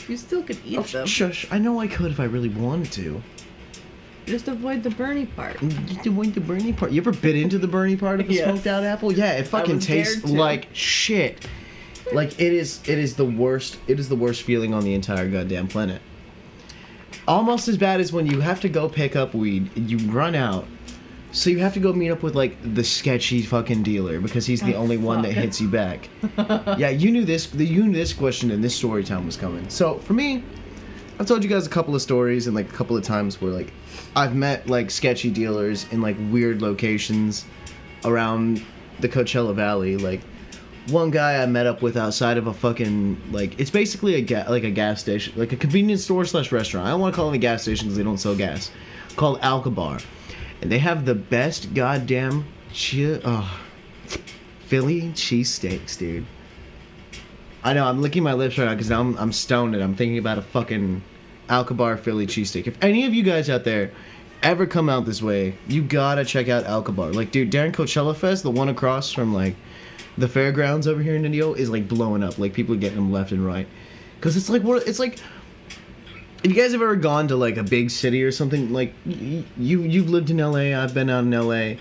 [0.09, 1.07] You still could eat Oh, them.
[1.07, 1.47] shush!
[1.51, 3.23] I know I could if I really wanted to.
[4.25, 5.57] Just avoid the Bernie part.
[5.59, 6.91] Mm, you doing the Bernie part?
[6.91, 8.45] You ever bit into the Bernie part of a Yes.
[8.45, 9.13] smoked out apple?
[9.13, 11.47] Yeah, it fucking tastes like shit.
[12.13, 12.81] Like it is.
[12.89, 13.79] It is the worst.
[13.87, 16.01] It is the worst feeling on the entire goddamn planet.
[17.29, 20.65] Almost as bad as when you have to go pick up weed, you run out,
[21.33, 24.63] so you have to go meet up with like the sketchy fucking dealer because he's
[24.63, 26.09] the Oh, only one that hits you back.
[26.79, 27.53] yeah, you knew this.
[27.53, 29.69] You knew this question and this story time was coming.
[29.69, 30.45] So for me,
[31.19, 33.51] I've told you guys a couple of stories and like a couple of times where
[33.51, 33.73] like
[34.15, 37.45] I've met like sketchy dealers in like weird locations
[38.05, 38.63] around
[39.01, 39.97] the Coachella Valley.
[39.97, 40.21] Like
[40.91, 44.47] one guy I met up with outside of a fucking like it's basically a ga-
[44.49, 46.87] like a gas station, like a convenience store slash restaurant.
[46.87, 48.71] I don't want to call it a gas station because they don't sell gas.
[49.17, 50.05] Called Alcabar,
[50.61, 53.61] and they have the best goddamn chi- oh,
[54.61, 56.27] Philly cheesesteaks, dude.
[57.65, 60.19] I know I'm licking my lips right now because I'm, I'm stoned and I'm thinking
[60.19, 61.03] about a fucking
[61.49, 62.67] Alcabar Philly cheesesteak.
[62.67, 63.91] If any of you guys out there
[64.43, 67.15] ever come out this way, you gotta check out Alcabar.
[67.15, 69.57] Like, dude, Darren Coachella Fest, the one across from like
[70.19, 72.39] the fairgrounds over here in Indio, is like blowing up.
[72.39, 73.67] Like people are getting them left and right.
[74.21, 75.19] Cause it's like what it's like.
[76.43, 79.45] If you guys have ever gone to like a big city or something, like y-
[79.59, 81.75] you you've lived in LA, I've been out in LA.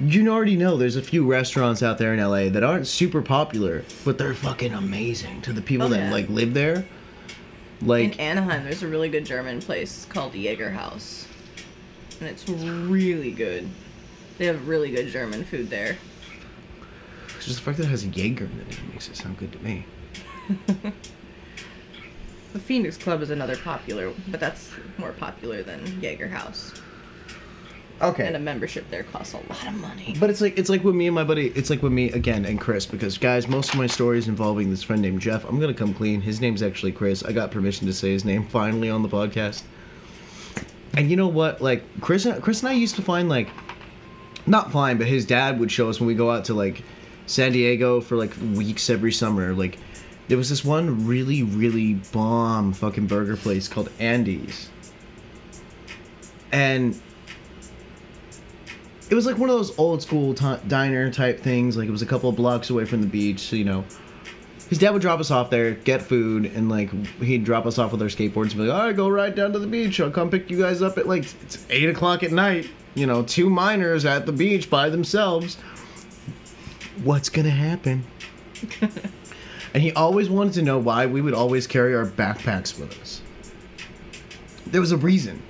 [0.00, 3.84] You already know there's a few restaurants out there in LA that aren't super popular,
[4.04, 6.12] but they're fucking amazing to the people Oh, that yeah.
[6.12, 6.84] like live there.
[7.82, 11.26] Like In Anaheim, there's a really good German place called Jaeger House,
[12.20, 13.68] and it's really good.
[14.38, 15.96] They have really good German food there.
[17.46, 19.58] Just the fact that it has Jaeger in the name makes it sound good to
[19.58, 19.84] me.
[22.56, 26.72] The Phoenix Club is another popular, but that's more popular than Jaeger House.
[28.00, 28.26] Okay.
[28.26, 30.16] And a membership there costs a lot of money.
[30.18, 31.48] But it's like it's like with me and my buddy.
[31.48, 34.82] It's like with me again and Chris because guys, most of my stories involving this
[34.82, 35.44] friend named Jeff.
[35.44, 36.22] I'm gonna come clean.
[36.22, 37.22] His name's actually Chris.
[37.22, 39.62] I got permission to say his name finally on the podcast.
[40.94, 41.60] And you know what?
[41.60, 43.50] Like Chris, and, Chris and I used to find like,
[44.46, 46.82] not fine, but his dad would show us when we go out to like
[47.26, 49.52] San Diego for like weeks every summer.
[49.52, 49.78] Like
[50.28, 54.70] there was this one really really bomb fucking burger place called Andy's,
[56.52, 57.00] and
[59.08, 61.76] it was like one of those old school ti diner type things.
[61.76, 63.84] Like it was a couple of blocks away from the beach, so you know.
[64.68, 67.92] His dad would drop us off there, get food, and like he'd drop us off
[67.92, 70.00] with our skateboards and be like, "All right, go right down to the beach.
[70.00, 72.68] I'll come pick you guys up at like it's eight o'clock at night.
[72.96, 75.56] You know, two minors at the beach by themselves.
[77.02, 78.04] What's gonna happen?"
[79.74, 83.20] and he always wanted to know why we would always carry our backpacks with us.
[84.66, 85.42] There was a reason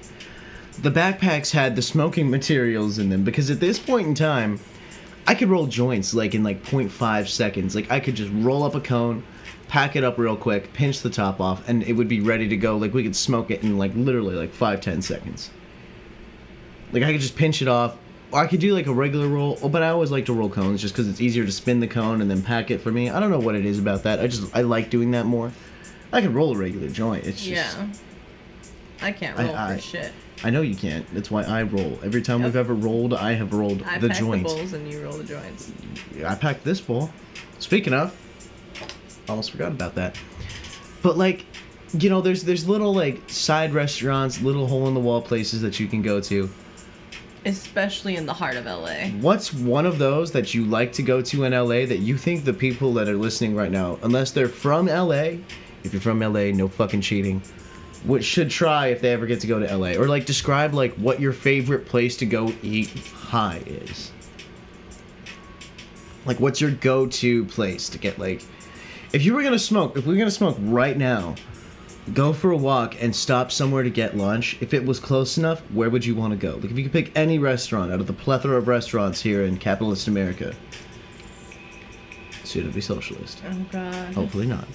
[0.79, 4.61] the backpacks had the smoking materials in them because at this point in time
[5.27, 8.75] i could roll joints like in like 0.5 seconds like i could just roll up
[8.75, 9.23] a cone
[9.69, 12.57] pack it up real quick pinch the top off and it would be ready to
[12.57, 15.51] go like we could smoke it in like literally like 5 10 seconds
[16.93, 17.97] like i could just pinch it off
[18.37, 20.81] i could do like a regular roll oh, but i always like to roll cones
[20.81, 23.19] just because it's easier to spin the cone and then pack it for me i
[23.19, 25.53] don't know what it is about that i just i like doing that more
[26.13, 27.87] i could roll a regular joint it's just Yeah.
[29.03, 30.13] I can't roll I- for shit.
[30.43, 31.07] I know you can't.
[31.15, 31.99] That's why I roll.
[32.05, 32.47] Every time Yep.
[32.47, 35.25] we've ever rolled, I have rolled I the pack the bowls and you roll the
[35.25, 35.73] joints.
[36.25, 37.11] I packed this bowl.
[37.59, 38.15] Speaking of,
[39.29, 40.17] almost forgot about that.
[41.03, 41.45] But like,
[41.99, 45.79] you know, there's there's little like side restaurants, little hole in the wall places that
[45.81, 46.51] you can go to.
[47.47, 49.09] Especially in the heart of LA.
[49.21, 52.45] What's one of those that you like to go to in LA that you think
[52.45, 55.39] the people that are listening right now, unless they're from LA,
[55.85, 57.41] if you're from LA, no fucking cheating,
[58.05, 60.93] what should try if they ever get to go to LA, or like describe like
[60.95, 64.11] what your favorite place to go eat high is.
[66.25, 68.43] Like, what's your go-to place to get like,
[69.13, 71.37] if you were gonna smoke, if we are gonna smoke right now,
[72.13, 74.57] go for a walk and stop somewhere to get lunch.
[74.61, 76.55] If it was close enough, where would you want to go?
[76.57, 79.57] Like, if you could pick any restaurant out of the plethora of restaurants here in
[79.59, 80.55] capitalist America,
[82.45, 83.43] soon to be socialist.
[83.51, 84.15] Oh god.
[84.15, 84.67] Hopefully not.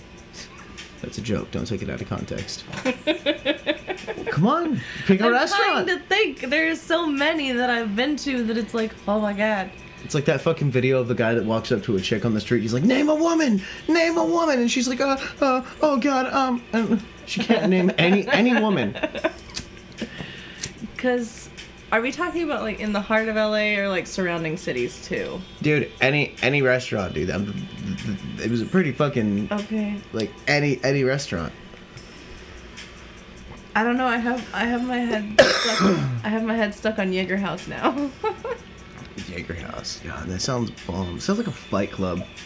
[1.01, 1.49] That's a joke.
[1.51, 2.63] Don't take it out of context.
[4.31, 5.87] Come on, pick a I'm restaurant.
[5.87, 6.41] trying to think.
[6.41, 9.71] There's so many that I've been to that it's like, oh my god.
[10.03, 12.33] It's like that fucking video of the guy that walks up to a chick on
[12.33, 12.61] the street.
[12.61, 16.31] He's like, "Name a woman, name a woman," and she's like, "Uh, uh oh god,
[16.33, 18.95] um," and she can't name any any woman.
[20.95, 21.49] Because
[21.91, 25.41] are we talking about like in the heart of LA or like surrounding cities too?
[25.63, 27.31] Dude, any any restaurant, dude.
[27.31, 27.55] I'm,
[28.39, 29.95] it was a pretty fucking Okay.
[30.13, 31.51] like any any restaurant.
[33.75, 34.05] I don't know.
[34.05, 35.81] I have I have my head stuck,
[36.23, 38.11] I have my head stuck on Jaeger House now.
[39.29, 39.99] Jaeger House.
[40.03, 41.19] God, that sounds bomb.
[41.19, 42.23] Sounds like a Fight Club.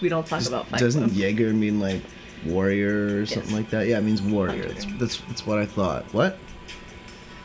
[0.00, 1.16] we don't talk about fight Doesn't club.
[1.16, 2.00] Jaeger mean like
[2.46, 3.58] warrior or something Yes.
[3.60, 3.86] like that?
[3.86, 4.68] Yeah, it means warrior.
[4.68, 6.04] That's, that's that's what I thought.
[6.14, 6.38] What?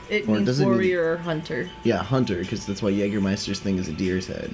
[0.10, 1.70] It or means does it mean- warrior or hunter.
[1.84, 4.54] Yeah, hunter, because that's why Jägermeister's thing is a deer's head.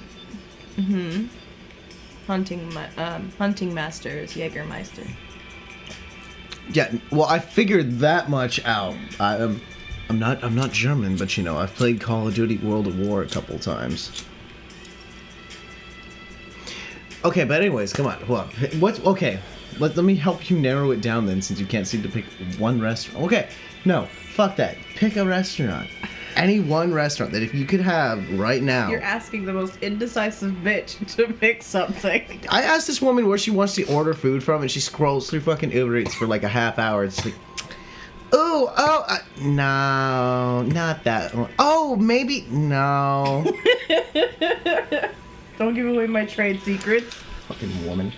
[0.76, 1.26] Mm-hmm.
[2.26, 5.08] Hunting um, hunting master is Jägermeister.
[6.72, 8.96] Yeah, well, I figured that much out.
[9.20, 9.60] I am,
[10.08, 12.94] I'm not, I'm not German, but you know, I've played Call of Duty World at
[12.94, 14.24] War a couple times.
[17.24, 18.20] Okay, but anyways, come on.
[18.22, 18.48] Hold on.
[18.80, 19.40] What's okay?
[19.78, 22.26] Let, let me help you narrow it down then, since you can't seem to pick
[22.58, 23.24] one restaurant.
[23.24, 23.48] Okay,
[23.84, 24.76] no, fuck that.
[24.94, 25.88] Pick a restaurant.
[26.36, 28.90] Any one restaurant that if you could have right now.
[28.90, 32.40] You're asking the most indecisive bitch to pick something.
[32.50, 35.40] I asked this woman where she wants to order food from, and she scrolls through
[35.40, 37.04] fucking Uber Eats for like a half hour.
[37.04, 37.34] It's like,
[38.34, 41.50] oh, oh, uh, no, not that one.
[41.58, 43.44] Oh, maybe no.
[45.58, 47.14] Don't give away my trade secrets.
[47.48, 48.12] fucking woman.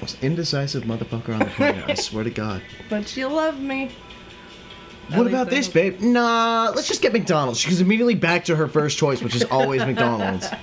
[0.00, 1.84] Most indecisive motherfucker on the planet.
[1.88, 2.60] I swear to God.
[2.90, 3.90] But she loved me.
[5.10, 6.00] At What about this, babe?
[6.00, 7.58] Nah, let's just get McDonald's.
[7.58, 10.48] She's immediately back to her first choice, which is always McDonald's.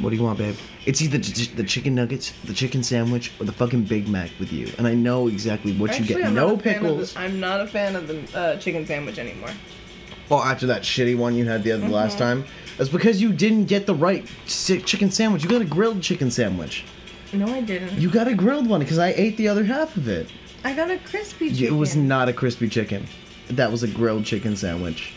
[0.00, 0.56] What do you want, babe?
[0.86, 4.52] It's either the, the chicken nuggets, the chicken sandwich, or the fucking Big Mac with
[4.52, 4.72] you.
[4.78, 6.24] And I know exactly what you get.
[6.24, 7.16] I'm No not a fan of the- pickles.
[7.16, 9.50] I'm not a fan of the uh, chicken sandwich anymore.
[10.30, 12.42] Well, after that shitty one you had the other last Mm-hmm.
[12.42, 12.44] time,
[12.78, 15.42] that's because you didn't get the right chicken sandwich.
[15.42, 16.84] You got a grilled chicken sandwich.
[17.32, 18.00] No, I didn't.
[18.00, 20.28] You got a grilled one because I ate the other half of it.
[20.64, 23.06] I got a crispy It was not a crispy chicken.
[23.48, 25.12] That was a grilled chicken sandwich.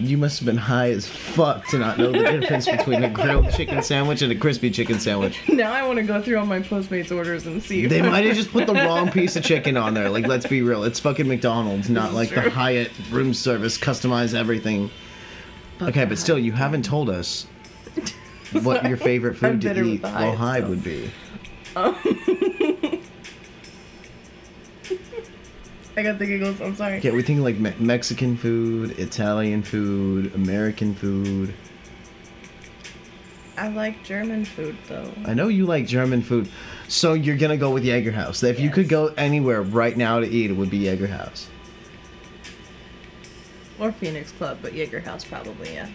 [0.00, 3.50] You must have been high as fuck to not know the difference between a grilled
[3.52, 5.40] chicken sandwich and a crispy chicken sandwich.
[5.48, 7.86] Now I want to go through all my Postmates orders and see.
[7.86, 10.08] They might have just put the wrong piece of chicken on there.
[10.08, 10.84] Like, let's be real.
[10.84, 12.48] It's fucking McDonald's, not like the.
[12.48, 14.90] Hyatt room service, customize everything.
[15.82, 17.46] Okay, but still, you haven't told us
[18.62, 21.10] what your favorite food to eat while high would be.
[21.76, 21.96] Um,
[25.98, 26.60] I got the giggles.
[26.60, 26.98] I'm sorry.
[26.98, 31.52] Okay, we think like Me- Mexican food, Italian food, American food.
[33.56, 35.10] I like German food though.
[35.26, 36.48] I know you like German food,
[36.86, 38.44] so you're gonna go with Jaeger House.
[38.44, 41.48] If you could go anywhere right now to eat, it would be Jaeger House.
[43.80, 45.88] Or Phoenix Club, but Jaeger House probably, yeah.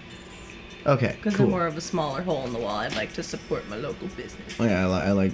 [0.85, 1.45] Okay, Because cool.
[1.45, 2.75] they're more of a smaller hole in the wall.
[2.75, 4.53] I'd like to support my local business.
[4.59, 5.31] Oh, yeah, I, li- I like.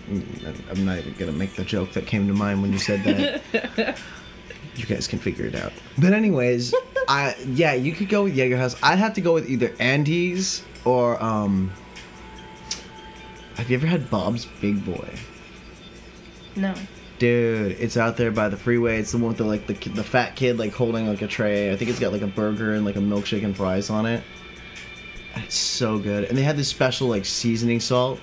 [0.70, 3.98] I'm not even gonna make the joke that came to mind when you said that.
[4.80, 5.74] you guys can figure it out.
[5.98, 6.74] But anyways,
[7.08, 8.76] I yeah, you could go with Jaeger House.
[8.82, 11.72] I'd have to go with either Andy's or um.
[13.56, 15.10] Have you ever had Bob's Big Boy?
[16.56, 16.74] No.
[17.18, 19.00] Dude, it's out there by the freeway.
[19.00, 21.72] It's the one with the like the the fat kid like holding like a tray.
[21.72, 24.24] I think it's got like a burger and like a milkshake and fries on it.
[25.36, 26.24] It's so good.
[26.24, 28.20] And they had this special like seasoning salt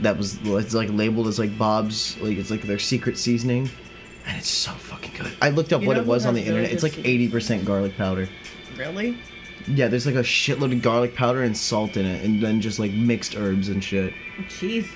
[0.00, 3.68] that was it's like labeled as like Bob's like it's like their secret seasoning.
[4.28, 5.32] And it's so fucking good.
[5.42, 6.72] I looked up You what know it who was on the has really internet.
[6.84, 8.28] It's good like eighty percent garlic powder.
[8.76, 9.18] Really?
[9.66, 12.78] Yeah, there's like a shitload of garlic powder and salt in it, and then just
[12.78, 14.12] like mixed herbs and shit.
[14.48, 14.92] Jesus.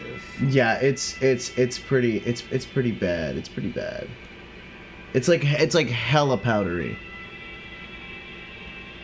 [0.49, 3.37] Yeah, it's it's it's pretty it's it's pretty bad.
[3.37, 4.07] It's pretty bad.
[5.15, 6.99] It's like it's like hella powdery.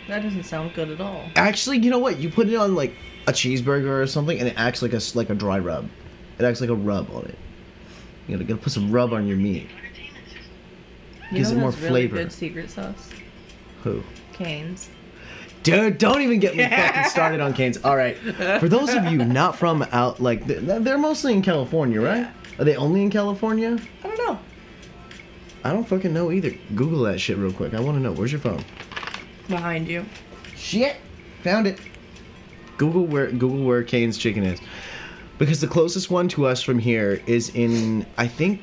[0.08, 1.24] That doesn't sound good at all.
[1.36, 2.18] Actually, you know what?
[2.18, 2.94] You put it on like
[3.26, 5.88] a cheeseburger or something, and it acts like a s- like a dry rub.
[6.38, 7.38] It acts like a rub on it.
[8.26, 9.68] You gotta, gotta put some rub on your meat.
[11.30, 12.16] You Gives it more really flavor.
[12.16, 13.10] good secret sauce?
[13.84, 14.02] Who?
[14.32, 14.88] Cane's.
[15.62, 17.78] Dude, don't even get me fucking started on Cane's.
[17.84, 18.16] All right,
[18.60, 22.18] for those of you not from out like they're mostly in California, right?
[22.20, 22.32] Yeah.
[22.58, 23.78] Are they only in California?
[24.02, 24.38] I don't know.
[25.64, 26.52] I don't fucking know either.
[26.74, 27.74] Google that shit real quick.
[27.74, 28.12] I want to know.
[28.12, 28.64] Where's your phone?
[29.48, 30.04] Behind you.
[30.56, 30.96] Shit,
[31.42, 31.78] found it.
[32.78, 34.60] Google where Google where Cane's Chicken is,
[35.36, 38.62] because the closest one to us from here is in I think.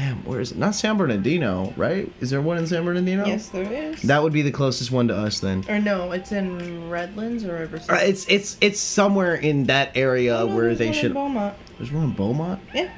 [0.00, 0.56] Man, where is it?
[0.56, 2.10] Not San Bernardino, right?
[2.22, 3.26] Is there one in San Bernardino?
[3.26, 4.00] Yes, there is.
[4.02, 5.62] That would be the closest one to us then.
[5.68, 7.90] Or no, it's in Redlands or Riverside.
[7.90, 11.12] Uh, It's it's it's somewhere in that area Oh, no, where they should.
[11.12, 11.54] Beaumont.
[11.76, 12.60] There's one in Beaumont.
[12.74, 12.90] Yeah.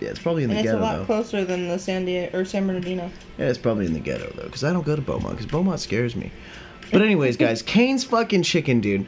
[0.00, 1.04] Yeah, it's probably in the and it's a lot though.
[1.06, 3.10] closer than the San Diego or San Bernardino.
[3.38, 5.80] Yeah, it's probably in the ghetto though, because I don't go to Beaumont, because Beaumont
[5.80, 6.32] scares me.
[6.92, 9.06] But anyways, guys, Cane's fucking chicken, dude.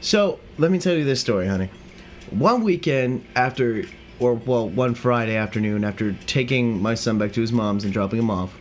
[0.00, 1.68] So let me tell you this story, honey.
[2.30, 3.82] One weekend after,
[4.20, 8.18] or well, one Friday afternoon after taking my son back to his mom's and dropping
[8.18, 8.54] him off,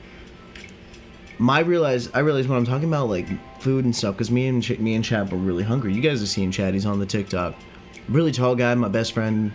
[1.38, 3.28] my realize I realized when I'm talking about like
[3.62, 5.94] food and stuff, because me and Ch- me and Chad were really hungry.
[5.94, 7.56] You guys have seen Chad; he's on the TikTok.
[8.08, 9.52] Really tall guy, my best friend.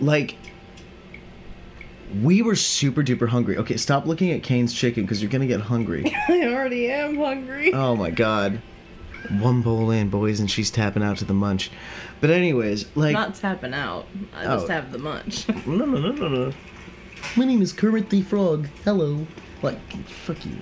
[0.00, 0.36] Like
[2.22, 3.56] we were super duper hungry.
[3.58, 6.14] Okay, stop looking at Cane's chicken because you're gonna get hungry.
[6.28, 7.72] I already am hungry.
[7.72, 8.60] oh my god.
[9.30, 11.70] One bowl in, boys, and she's tapping out to the munch.
[12.20, 14.06] But anyways, like Not tapping out.
[14.34, 14.68] I just Oh.
[14.68, 15.48] have the munch.
[15.66, 16.52] no no no no no.
[17.36, 18.68] My name is Kermit the Frog.
[18.84, 19.26] Hello.
[19.62, 20.52] Like fuck you.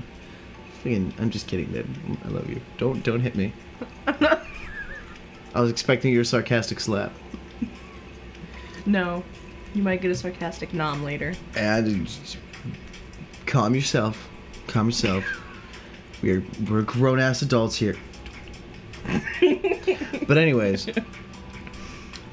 [0.79, 1.87] Fucking, I'm just kidding, babe.
[2.25, 2.61] I love you.
[2.79, 3.53] Don't don't hit me.
[4.07, 7.13] I was expecting your sarcastic slap.
[8.87, 9.23] no.
[9.75, 11.35] You might get a sarcastic nom later.
[11.57, 12.09] And
[13.47, 14.29] calm yourself.
[14.69, 15.25] Calm yourself.
[16.23, 17.97] We're we're grown ass adults here.
[20.27, 20.89] but anyways.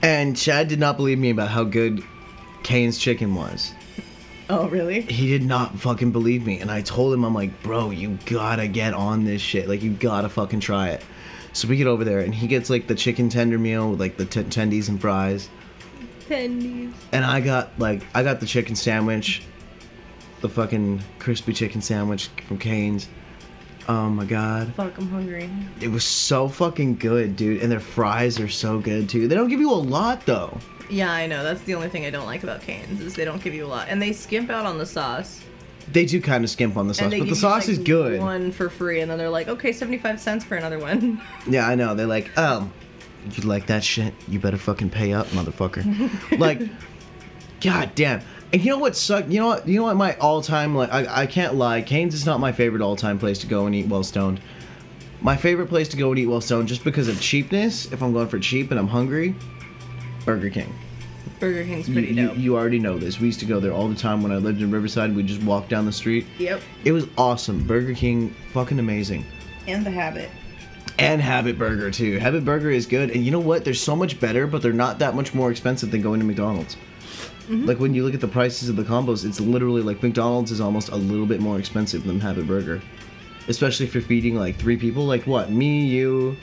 [0.02, 2.04] And Chad did not believe me about how good
[2.64, 3.74] Cane's chicken was.
[4.50, 5.02] Oh, really?
[5.02, 6.60] He did not fucking believe me.
[6.60, 9.70] And I told him, I'm like, bro, you gotta get on this shit.
[9.70, 11.04] Like, you gotta fucking try it.
[11.54, 14.18] So we get over there, and he gets like the chicken tender meal with like
[14.18, 15.50] the t- tendies and fries.
[16.28, 16.94] Tendies.
[17.12, 19.44] And I got like I got the chicken sandwich,
[20.40, 23.08] the fucking crispy chicken sandwich from Cane's.
[23.92, 25.50] Oh my god, Fuck, I'm hungry.
[25.82, 27.62] it was so fucking good, dude.
[27.62, 29.28] And their fries are so good too.
[29.28, 30.58] They don't give you a lot though.
[30.90, 31.44] Yeah, I know.
[31.44, 33.68] That's the only thing I don't like about Cane's is they don't give you a
[33.68, 35.44] lot, and they skimp out on the sauce.
[35.92, 38.22] They do kind of skimp on the sauce, but the sauce like, is good.
[38.22, 41.22] One for free, and then they're like, okay, seventy-five cents for another one.
[41.50, 41.94] Yeah, I know.
[41.94, 42.72] They're like, um,
[43.34, 44.14] you like that shit?
[44.30, 46.40] You better fucking pay up, motherfucker.
[46.40, 46.62] like,
[47.60, 48.22] god damn.
[48.54, 49.30] And you know what sucked?
[49.30, 49.68] You know what?
[49.68, 49.96] You know what?
[49.96, 51.82] My all-time like I, I can't lie.
[51.82, 54.42] Cane's is not my favorite all-time place to go and eat well stoned.
[55.22, 57.92] My favorite place to go and eat well stoned, just because of cheapness.
[57.92, 59.36] If I'm going for cheap and I'm hungry,
[60.26, 60.74] Burger King.
[61.40, 62.38] Burger King's You, pretty you, dope.
[62.38, 63.20] you already know this.
[63.20, 65.16] We used to go there all the time when I lived in Riverside.
[65.16, 66.26] We just walked down the street.
[66.38, 66.62] yep.
[66.84, 67.66] It was awesome.
[67.66, 69.26] Burger King, fucking amazing.
[69.68, 70.30] And the habit.
[71.00, 72.18] and Habit Burger too.
[72.20, 73.64] Habit Burger is good, and you know what?
[73.64, 76.76] They're so much better, but they're not that much more expensive than going to McDonald's.
[77.52, 77.66] Mm-hmm.
[77.66, 80.62] Like when you look at the prices of the combos, it's literally like McDonald's is
[80.62, 82.82] almost a little bit more expensive than Habit Burger,
[83.50, 85.06] especially if you're feeding like three people.
[85.06, 85.52] Like what?
[85.52, 86.38] Me, you,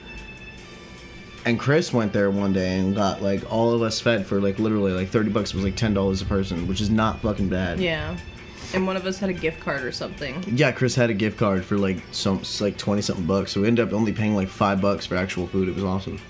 [1.46, 4.58] and Chris went there one day and got like all of us fed for like
[4.58, 5.52] literally like thirty bucks.
[5.52, 7.80] It was like ten dollars a person, which is not fucking bad.
[7.80, 8.14] Yeah.
[8.74, 10.44] And one of us had a gift card or something.
[10.46, 13.66] Yeah, Chris had a gift card for like some like twenty something bucks, so we
[13.66, 15.70] ended up only paying like five bucks for actual food.
[15.70, 16.20] It was awesome.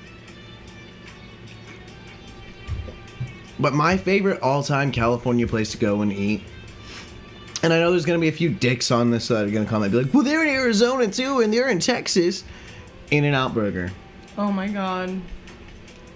[3.61, 6.43] But my favorite all-time California place to go and eat,
[7.63, 9.83] and I know there's gonna be a few dicks on this that are gonna come
[9.83, 12.45] and be like, "Well, they're in Arizona too, and they're in Texas."
[13.11, 13.91] In and Out Burger,
[14.37, 15.21] Oh my god.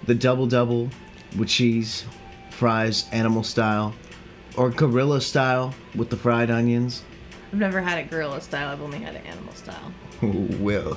[0.06, 0.90] the double double
[1.36, 2.04] with cheese,
[2.50, 3.94] fries, animal style,
[4.56, 7.02] or gorilla style with the fried onions.
[7.52, 8.68] I've never had it gorilla style.
[8.68, 9.92] I've only had it animal style.
[10.22, 10.96] well,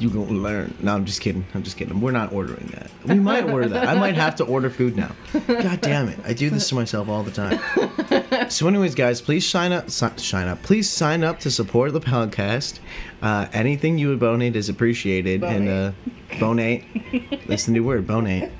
[0.00, 0.74] you gonna learn.
[0.80, 1.44] No, I'm just kidding.
[1.54, 2.00] I'm just kidding.
[2.00, 2.90] We're not ordering that.
[3.06, 3.88] We might order that.
[3.88, 5.12] I might have to order food now.
[5.46, 6.18] God damn it!
[6.24, 8.50] I do this to myself all the time.
[8.50, 9.90] So, anyways, guys, please sign up.
[9.90, 10.62] Si- sign up.
[10.62, 12.78] Please sign up to support the podcast.
[13.22, 15.42] Uh, anything you would donate is appreciated.
[15.42, 15.92] And uh,
[16.38, 17.46] bonate.
[17.46, 18.06] That's the new word.
[18.06, 18.50] Bonate.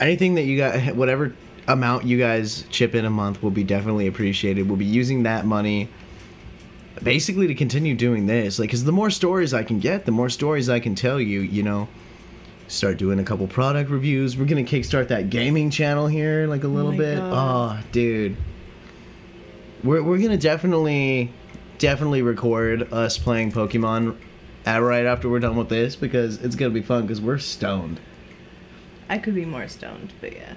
[0.00, 1.34] Anything that you got, whatever
[1.68, 4.66] amount you guys chip in a month will be definitely appreciated.
[4.66, 5.88] We'll be using that money
[7.02, 10.28] basically to continue doing this like because the more stories i can get the more
[10.28, 11.88] stories i can tell you you know?
[12.70, 14.36] Start doing a couple product reviews.
[14.36, 17.16] We're gonna kickstart that gaming channel here like a little my bit.
[17.16, 17.82] God.
[17.82, 18.36] oh dude.
[19.82, 21.32] We're, we're gonna definitely
[21.78, 24.16] definitely record us playing pokemon
[24.64, 27.98] at right after we're done with this because it's gonna be fun because we're stoned.
[29.08, 30.54] I could be more stoned, but yeah.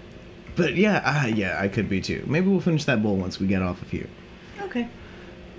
[0.56, 2.24] but yeah uh, yeah i could be too.
[2.28, 4.10] Maybe we'll finish that bowl once we get off of here.
[4.62, 4.88] Okay.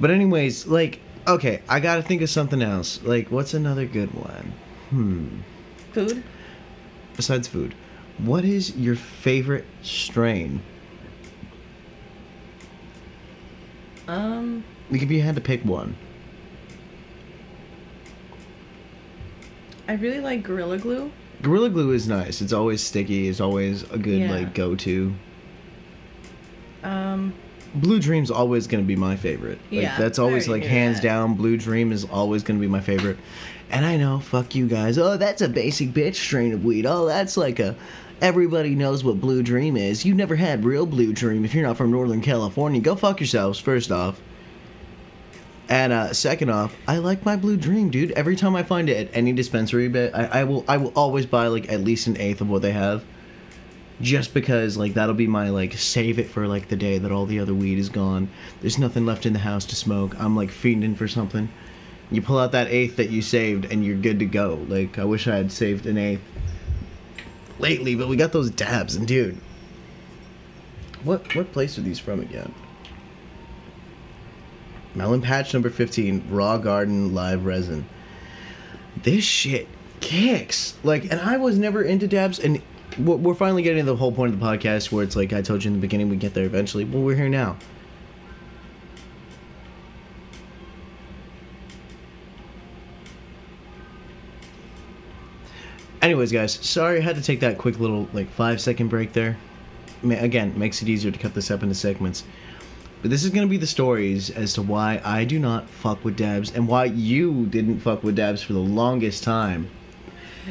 [0.01, 3.01] But anyways, like, okay, I gotta think of something else.
[3.03, 4.53] Like, what's another good one?
[4.91, 5.27] Hmm.
[5.93, 6.23] Food?
[7.17, 7.75] Besides food,
[8.19, 10.61] what is your favorite strain?
[14.09, 15.97] Um, Like, if you had to pick one.
[19.89, 21.11] I really like Gorilla Glue.
[21.43, 22.41] Gorilla Glue is nice.
[22.41, 23.29] It's always sticky.
[23.29, 24.31] It's always a good Yeah.
[24.33, 25.15] like go-to.
[26.83, 27.35] Um,
[27.75, 29.59] Blue Dream's always gonna be my favorite.
[29.71, 31.03] Like, Yeah, that's always like hands that.
[31.03, 31.35] down.
[31.35, 33.17] Blue Dream is always gonna be my favorite.
[33.71, 34.99] And I know, fuck you guys.
[34.99, 36.87] Oh, that's a basic bitch strain of weed.
[36.87, 37.75] Oh, that's like a,
[38.21, 40.05] everybody knows what Blue Dream is.
[40.05, 42.81] You've never had real Blue Dream if you're not from Northern California.
[42.81, 44.21] Go fuck yourselves, first off.
[45.69, 48.13] And uh, second off, I like my Blue Dream, dude.
[48.13, 51.25] Every time I find it at any dispensary bit, I, I will I will always
[51.27, 53.03] buy like at least an eighth of what they have.
[54.01, 57.27] Just because like that'll be my like save it for like the day that all
[57.27, 58.29] the other weed is gone.
[58.61, 60.19] There's nothing left in the house to smoke.
[60.19, 61.49] I'm like fiending for something.
[62.11, 64.67] You pull out that eighth that you saved and you're good to go.
[64.69, 66.23] Like I wish I had saved an eighth
[67.59, 69.39] lately, but we got those dabs and dude.
[71.05, 72.53] What what place are these from again?
[74.95, 77.85] Melon Patch number 15, Raw Garden Live Resin.
[79.03, 79.67] This shit
[80.01, 80.75] kicks.
[80.85, 82.63] Like, and I was never into dabs, and
[82.99, 85.65] we're finally getting to the whole point of the podcast where it's like I told
[85.65, 86.85] you in the beginning, we get there eventually.
[86.85, 87.57] Well, we're here now.
[96.01, 99.39] Anyways, guys, sorry I had to take that quick little like five second break there.
[100.03, 102.25] Again, makes it easier to cut this up into segments.
[103.01, 106.17] But this is gonna be the stories as to why I do not fuck with
[106.17, 109.71] dabs and why you didn't fuck with dabs for the longest time.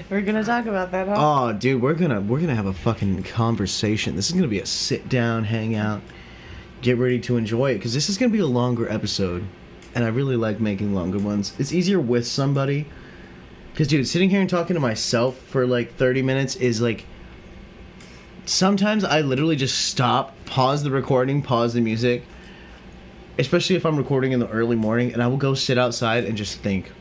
[0.09, 1.15] We're gonna talk about that, huh?
[1.17, 4.15] Oh, dude, we're gonna we're gonna have a fucking conversation.
[4.15, 6.01] This is gonna be a sit down, hang out,
[6.81, 9.43] get ready to enjoy it because this is gonna be a longer episode,
[9.93, 11.53] and I really like making longer ones.
[11.59, 12.87] It's easier with somebody.
[13.71, 17.05] Because, dude, sitting here and talking to myself for like 30 minutes is like.
[18.45, 22.23] Sometimes I literally just stop, pause the recording, pause the music,
[23.39, 26.35] especially if I'm recording in the early morning, and I will go sit outside and
[26.37, 26.91] just think.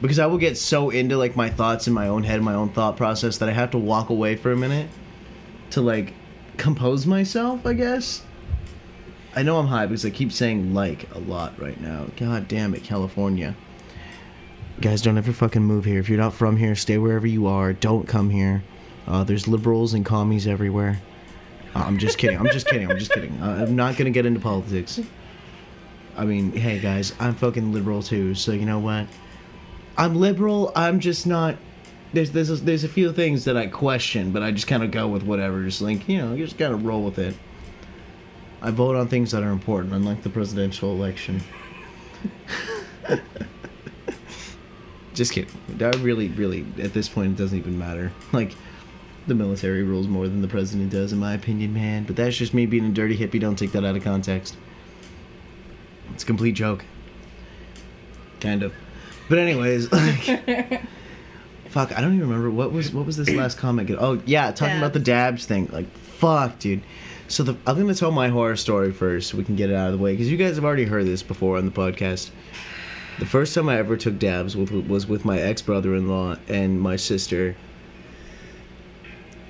[0.00, 2.70] Because I will get so into like my thoughts in my own head, my own
[2.70, 4.88] thought process, that I have to walk away for a minute
[5.70, 6.14] to like
[6.56, 8.22] compose myself, I guess.
[9.34, 12.06] I know I'm high because I keep saying like a lot right now.
[12.16, 13.54] God damn it, California.
[14.80, 16.00] Guys, don't ever fucking move here.
[16.00, 17.72] If you're not from here, stay wherever you are.
[17.72, 18.62] Don't come here.
[19.06, 21.00] Uh, there's liberals and commies everywhere.
[21.74, 22.38] Uh, I'm just kidding.
[22.38, 22.90] I'm just kidding.
[22.90, 23.40] I'm just kidding.
[23.40, 25.00] Uh, I'm not gonna get into politics.
[26.16, 28.34] I mean, hey guys, I'm fucking liberal too.
[28.34, 29.06] So you know what?
[29.96, 30.72] I'm liberal.
[30.74, 31.56] I'm just not.
[32.12, 34.90] There's there's a, there's a few things that I question, but I just kind of
[34.90, 35.64] go with whatever.
[35.64, 37.36] Just like you know, you just gotta roll with it.
[38.62, 41.40] I vote on things that are important, unlike the presidential election.
[45.14, 45.50] just kidding.
[45.68, 48.12] That really, really, at this point, it doesn't even matter.
[48.32, 48.54] Like,
[49.26, 52.04] the military rules more than the president does, in my opinion, man.
[52.04, 53.40] But that's just me being a dirty hippie.
[53.40, 54.56] Don't take that out of context.
[56.12, 56.84] It's a complete joke.
[58.40, 58.74] Kind of.
[59.30, 60.82] But anyways, like,
[61.68, 63.88] fuck, I don't even remember what was what was this last comment.
[63.98, 65.68] Oh yeah, talking about the dabs thing.
[65.72, 66.82] Like, fuck, dude.
[67.28, 69.86] So the, I'm gonna tell my horror story first, so we can get it out
[69.86, 72.30] of the way, because you guys have already heard this before on the podcast.
[73.20, 76.80] The first time I ever took dabs was with my ex brother in law and
[76.80, 77.54] my sister.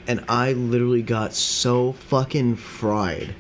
[0.07, 3.35] And I literally got so fucking fried.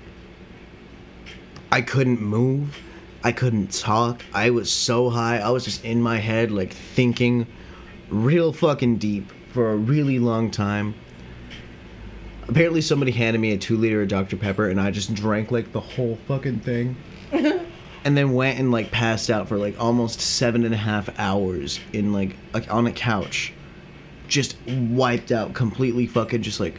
[1.70, 2.78] I couldn't move.
[3.22, 4.24] I couldn't talk.
[4.32, 5.38] I was so high.
[5.38, 7.46] I was just in my head, like thinking
[8.08, 10.94] real fucking deep for a really long time.
[12.48, 14.36] Apparently, somebody handed me a two liter of Dr.
[14.36, 16.96] Pepper, and I just drank like the whole fucking thing
[18.04, 21.80] and then went and like passed out for like almost seven and a half hours
[21.92, 23.52] in like, like on a couch
[24.28, 26.78] just wiped out completely fucking just like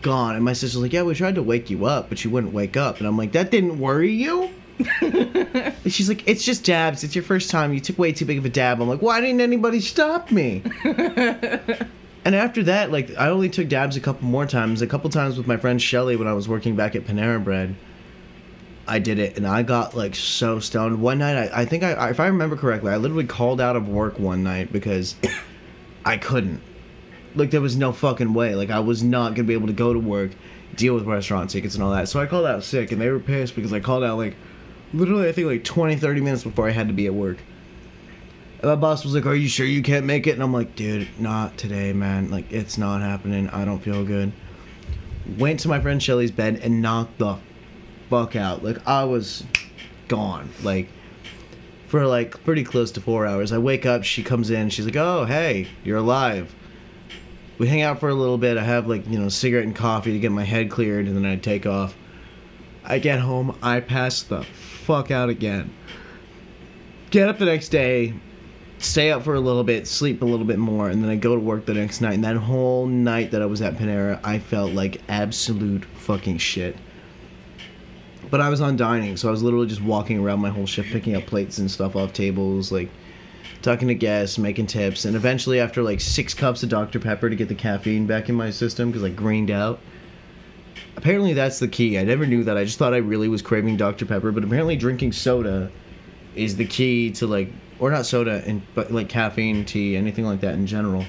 [0.00, 2.52] gone and my sister's like yeah we tried to wake you up but you wouldn't
[2.52, 4.50] wake up and i'm like that didn't worry you
[5.86, 8.44] she's like it's just dabs it's your first time you took way too big of
[8.44, 13.48] a dab i'm like why didn't anybody stop me and after that like i only
[13.48, 16.32] took dabs a couple more times a couple times with my friend shelly when i
[16.32, 17.74] was working back at panera bread
[18.86, 21.00] I did it, and I got like so stoned.
[21.00, 23.88] One night, I, I think I, if I remember correctly, I literally called out of
[23.88, 25.14] work one night because
[26.04, 26.60] I couldn't.
[27.34, 28.54] Like there was no fucking way.
[28.54, 30.32] Like I was not gonna be able to go to work,
[30.74, 32.08] deal with restaurant tickets and all that.
[32.08, 34.34] So I called out sick, and they were pissed because I called out like,
[34.92, 37.38] literally, I think like 20, 30 minutes before I had to be at work.
[38.60, 40.76] And my boss was like, "Are you sure you can't make it?" And I'm like,
[40.76, 42.30] "Dude, not today, man.
[42.30, 43.48] Like it's not happening.
[43.50, 44.32] I don't feel good."
[45.38, 47.38] Went to my friend Shelly's bed and knocked the
[48.08, 48.62] fuck out.
[48.64, 49.44] Like I was
[50.08, 50.50] gone.
[50.62, 50.88] Like
[51.88, 53.52] for like pretty close to four hours.
[53.52, 56.54] I wake up, she comes in, she's like, "Oh, hey, you're alive."
[57.58, 58.56] We hang out for a little bit.
[58.56, 61.26] I have like you know cigarette and coffee to get my head cleared, and then
[61.26, 61.96] I take off.
[62.84, 64.46] I get home, I pass the
[64.82, 65.72] fuck out again.
[67.10, 68.14] Get up the next day,
[68.78, 71.34] stay up for a little bit, sleep a little bit more, and then I go
[71.34, 72.14] to work the next night.
[72.14, 76.76] And that whole night that I was at Panera, I felt like absolute fucking shit.
[78.30, 80.90] But I was on dining, so I was literally just walking around my whole shift,
[80.90, 82.88] picking up plates and stuff off tables, like
[83.60, 87.36] talking to guests, making tips, and eventually after like six cups of Dr Pepper to
[87.36, 89.80] get the caffeine back in my system because I greened out.
[90.96, 91.98] Apparently that's the key.
[91.98, 92.56] I never knew that.
[92.56, 95.70] I just thought I really was craving Dr Pepper, but apparently drinking soda
[96.34, 100.40] is the key to like, or not soda, and but like caffeine, tea, anything like
[100.40, 101.04] that in general,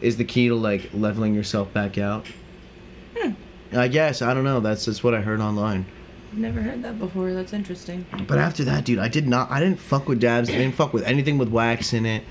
[0.00, 2.26] is the key to like leveling yourself back out.
[3.16, 3.32] Hmm.
[3.72, 4.60] I guess I don't know.
[4.60, 5.86] That's just what I heard online.
[6.32, 7.32] Never heard that before.
[7.32, 8.04] That's interesting.
[8.26, 9.50] But after that, dude, I did not.
[9.50, 10.48] I didn't fuck with dabs.
[10.48, 12.24] I didn't fuck with anything with wax in it.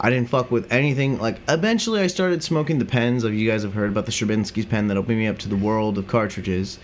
[0.00, 1.18] I didn't fuck with anything.
[1.18, 3.24] Like eventually, I started smoking the pens.
[3.24, 5.56] Of you guys have heard about the Stravinsky's pen that opened me up to the
[5.56, 6.78] world of cartridges.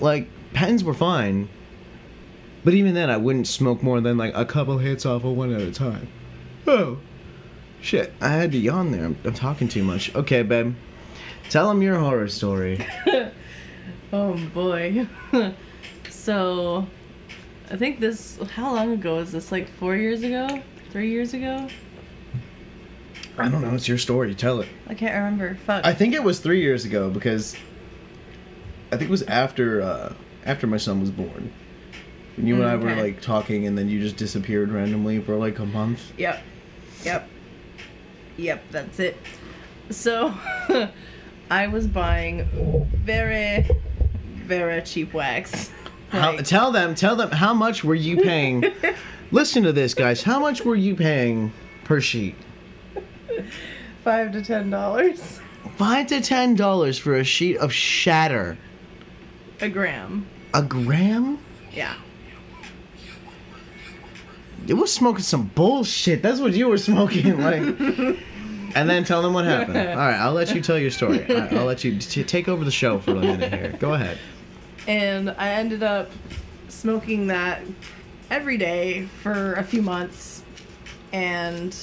[0.00, 1.48] Like pens were fine,
[2.64, 5.52] but even then, I wouldn't smoke more than like a couple hits off of one
[5.52, 6.08] at a time.
[6.66, 6.98] Oh,
[7.80, 8.12] shit!
[8.20, 9.04] I had to yawn there.
[9.04, 10.14] I'm, I'm talking too much.
[10.14, 10.74] Okay, babe.
[11.48, 12.86] Tell them your horror story.
[14.12, 15.06] Oh boy.
[16.10, 16.86] so,
[17.70, 18.38] I think this.
[18.54, 19.52] How long ago is this?
[19.52, 20.62] Like four years ago?
[20.90, 21.68] Three years ago?
[23.38, 23.74] I don't know.
[23.74, 24.34] It's your story.
[24.34, 24.68] Tell it.
[24.88, 25.54] I can't remember.
[25.66, 25.84] Fuck.
[25.86, 27.54] I think it was three years ago because
[28.92, 30.12] I think it was after uh,
[30.44, 31.52] after my son was born.
[32.36, 33.00] And you and I were Okay.
[33.02, 36.12] like talking, and then you just disappeared randomly for like a month.
[36.18, 36.42] Yep.
[37.04, 37.28] Yep.
[38.36, 39.16] Yep, that's it.
[39.90, 40.34] So,
[41.50, 42.48] I was buying
[43.04, 43.68] very,
[44.34, 45.70] very cheap wax.
[46.08, 48.64] How, tell them, tell them how much were you paying?
[49.32, 50.22] Listen to this, guys.
[50.22, 51.52] How much were you paying
[51.84, 52.34] per sheet?
[54.04, 55.40] five to ten dollars
[55.76, 58.56] Five to ten dollars for a sheet of shatter.
[59.60, 60.26] a gram.
[60.54, 61.38] A gram?
[61.72, 61.94] Yeah.
[64.66, 66.22] It was smoking some bullshit.
[66.22, 67.60] That's what you were smoking, like.
[68.74, 69.76] and then tell them what happened.
[69.78, 71.24] All right, I'll let you tell your story.
[71.28, 73.76] I- I'll let you t- take over the show for a minute here.
[73.78, 74.18] Go ahead.
[74.86, 76.10] And I ended up
[76.68, 77.62] smoking that
[78.30, 80.42] every day for a few months,
[81.12, 81.76] and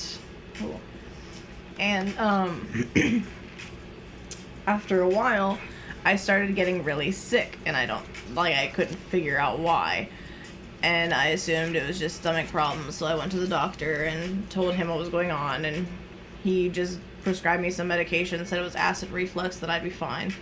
[1.80, 2.68] and um,
[4.68, 5.60] after a while,
[6.06, 10.10] I started getting really sick, and I don't like I couldn't figure out why.
[10.84, 14.48] And I assumed it was just stomach problems, so I went to the doctor and
[14.50, 15.88] told him what was going on, and
[16.44, 20.34] he just prescribed me some medication, said it was acid reflux, that I'd be fine.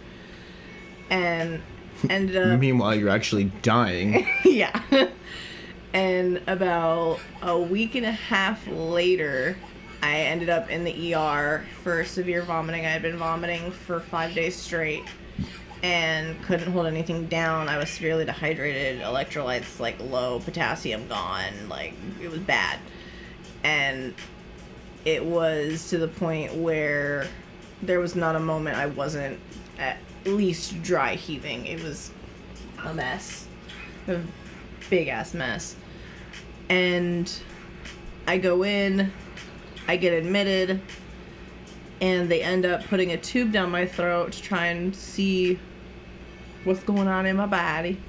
[1.09, 1.61] And
[2.09, 4.27] ended up Meanwhile, you're actually dying.
[4.43, 4.81] yeah.
[5.95, 9.55] And about a week and a half later,
[10.03, 12.85] I ended up in the ER for severe vomiting.
[12.85, 15.05] I had been vomiting for five days straight
[15.83, 17.69] and couldn't hold anything down.
[17.69, 22.77] I was severely dehydrated, electrolytes like low, potassium gone, like it was bad.
[23.63, 24.13] And
[25.05, 27.25] it was to the point where
[27.81, 29.39] there was not a moment I wasn't
[29.79, 31.65] at least dry heaving.
[31.65, 32.11] It was
[32.83, 33.47] a mess.
[34.09, 34.19] A
[34.89, 35.77] big ass mess.
[36.69, 37.31] And
[38.27, 39.11] I go in,
[39.87, 40.81] I get admitted,
[42.01, 45.59] and they end up putting a tube down my throat to try and see
[46.63, 47.99] what's going on in my body.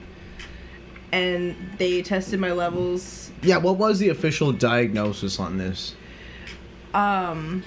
[1.12, 3.30] And they tested my levels.
[3.42, 5.94] yeah, what was the official diagnosis on this?
[6.94, 7.62] Um,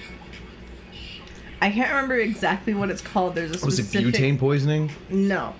[1.62, 3.34] I can't remember exactly what it's called.
[3.34, 4.90] There's a Was it butane poisoning?
[5.08, 5.54] No.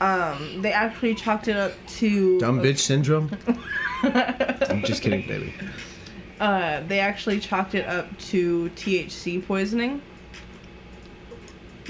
[0.00, 3.30] Um, they actually chalked it up to Dumb bitch syndrome?
[4.70, 5.52] I'm just kidding, baby.
[6.40, 10.00] Uh, they actually chalked it up to THC poisoning.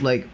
[0.01, 0.27] Like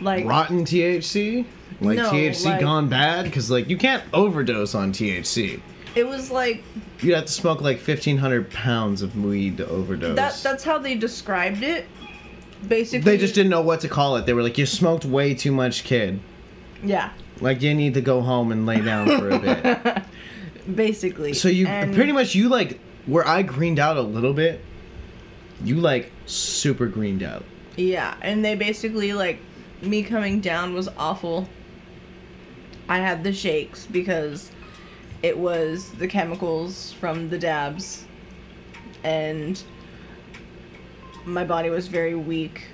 [0.00, 1.44] Like rotten THC?
[1.80, 3.24] Like No, THC like- gone bad?
[3.24, 5.60] Because, like, you can't overdose on THC.
[5.94, 6.62] it was like
[7.00, 10.16] You'd have to smoke like 1,500 pounds of weed to overdose.
[10.16, 10.40] that.
[10.42, 11.86] That's how they described it.
[12.68, 14.24] Basically, they just didn't know what to call it.
[14.26, 16.20] They were like, you smoked way too much, kid.
[16.84, 20.02] Yeah, Like, you need to go home and lay down for a bit.
[20.76, 21.32] basically.
[21.34, 24.60] So you And- pretty much you like where I greened out a little bit.
[25.64, 27.44] You like super greened out.
[27.76, 29.38] Yeah, and they basically like
[29.80, 31.48] me coming down was awful.
[32.88, 34.50] I had the shakes because
[35.22, 38.04] it was the chemicals from the dabs
[39.04, 39.62] and
[41.24, 42.66] my body was very weak.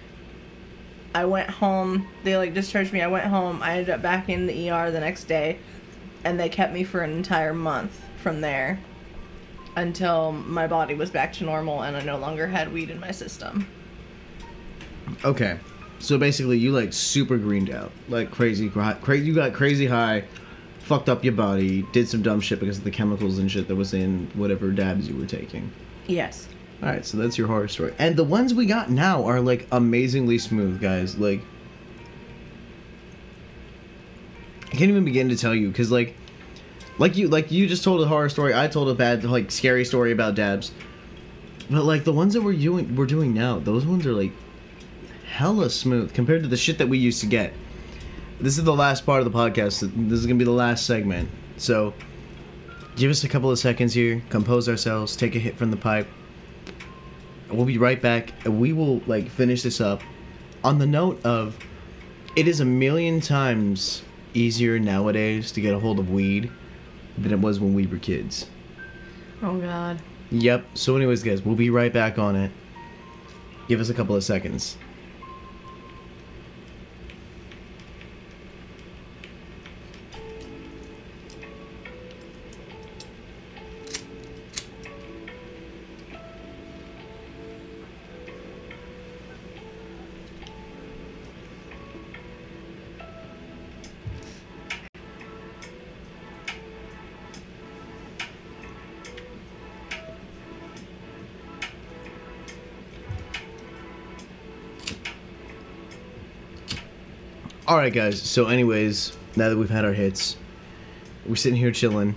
[1.14, 3.00] I went home, they like discharged me.
[3.00, 3.62] I went home.
[3.62, 5.58] I ended up back in the ER the next day
[6.24, 8.78] and they kept me for an entire month from there
[9.76, 13.10] until my body was back to normal and I no longer had weed in my
[13.10, 13.66] system.
[15.24, 15.58] Okay.
[16.00, 19.26] So basically, you like super greened out, like crazy, crazy.
[19.26, 20.24] You got crazy high,
[20.80, 23.74] fucked up your body, did some dumb shit because of the chemicals and shit that
[23.74, 25.72] was in whatever dabs you were taking.
[26.06, 26.48] Yes.
[26.82, 27.92] All right, so that's your horror story.
[27.98, 31.18] And the ones we got now are like amazingly smooth, guys.
[31.18, 31.40] Like
[34.66, 36.14] I can't even begin to tell you cuz like
[36.98, 38.54] Like you, like you just told a horror story.
[38.54, 40.72] I told a bad, like scary story about dabs.
[41.70, 44.32] But like the ones that we're doing, we're doing now, those ones are like
[45.30, 47.52] hella smooth compared to the shit that we used to get.
[48.40, 49.80] This is the last part of the podcast.
[50.08, 51.28] This is gonna be the last segment.
[51.56, 51.92] So
[52.96, 56.08] give us a couple of seconds here, compose ourselves, take a hit from the pipe.
[57.50, 60.02] We'll be right back, and we will like finish this up
[60.64, 61.56] on the note of
[62.36, 64.02] it is a million times
[64.34, 66.50] easier nowadays to get a hold of weed
[67.16, 68.46] than it was when we were kids.
[69.42, 70.00] Oh God.
[70.30, 70.64] Yep.
[70.74, 72.50] So, anyways, guys, we'll be right back on it.
[73.66, 74.76] Give us a couple of seconds.
[107.78, 108.20] All right, guys.
[108.20, 110.36] So, anyways, now that we've had our hits,
[111.24, 112.16] we're sitting here chilling.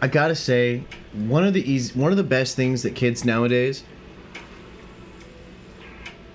[0.00, 3.84] I gotta say, one of the easy, one of the best things that kids nowadays.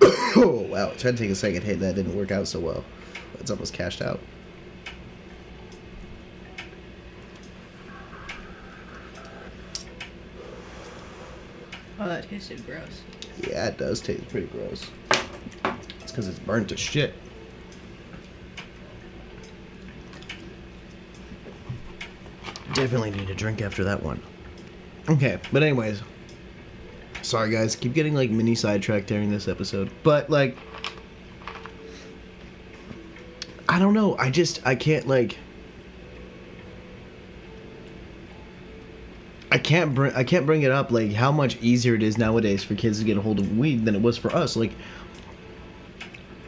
[0.00, 0.90] oh wow!
[0.90, 2.84] Tried to take a second hit, that didn't work out so well.
[3.40, 4.20] It's almost cashed out.
[11.98, 13.02] Oh, that tasted gross.
[13.48, 14.88] Yeah, it does taste pretty gross.
[16.12, 17.14] It's because it's burnt to shit.
[22.74, 24.20] Definitely need a drink after that one.
[25.08, 26.02] Okay, but anyways.
[27.22, 29.90] Sorry guys, keep getting like mini sidetracked during this episode.
[30.02, 30.58] But like
[33.66, 35.38] I don't know, I just I can't like
[39.50, 42.62] I can't bring I can't bring it up like how much easier it is nowadays
[42.62, 44.56] for kids to get a hold of weed than it was for us.
[44.56, 44.72] Like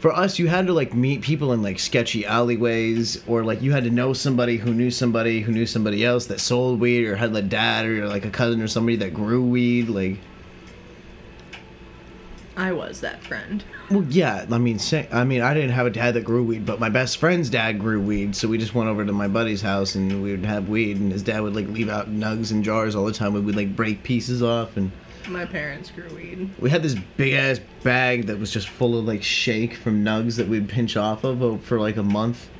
[0.04, 3.72] for us you had to like meet people in like sketchy alleyways or like you
[3.72, 7.16] had to know somebody who knew somebody who knew somebody else that sold weed or
[7.16, 10.18] had a dad or like a cousin or somebody that grew weed like
[12.54, 13.64] I was that friend.
[13.90, 16.66] well yeah i mean say, i mean i didn't have a dad that grew weed
[16.66, 19.62] but my best friend's dad grew weed so we just went over to my buddy's
[19.62, 22.62] house and we would have weed and his dad would like leave out nugs and
[22.62, 24.92] jars all the time we would like break pieces off and
[25.28, 26.50] My parents grew weed.
[26.58, 30.36] we had this big ass bag that was just full of like shake from nugs
[30.36, 32.50] that we'd pinch off of uh, for like a month.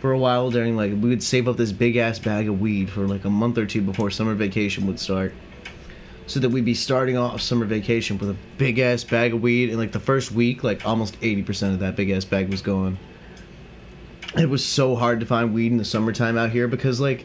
[0.00, 2.90] For a while during like we would save up this big ass bag of weed
[2.90, 5.32] for like a month or two before summer vacation would start.
[6.26, 9.70] So that we'd be starting off summer vacation with a big ass bag of weed
[9.70, 12.98] and like the first week like almost 80% of that big ass bag was gone.
[14.36, 17.24] It was so hard to find weed in the summertime out here because like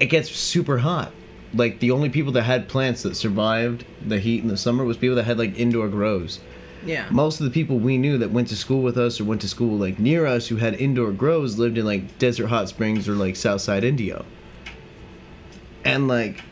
[0.00, 1.12] it gets super hot
[1.54, 4.96] like the only people that had plants that survived the heat in the summer was
[4.96, 6.40] people that had like indoor grows.
[6.84, 7.06] Yeah.
[7.12, 9.48] most of the people we knew that went to school with us or went to
[9.48, 13.12] school like near us who had indoor grows lived in like desert hot springs or
[13.12, 14.24] like southside Indio
[15.84, 16.42] and like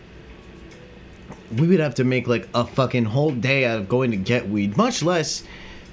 [1.56, 4.48] we would have to make like a fucking whole day out of going to get
[4.48, 5.42] weed much less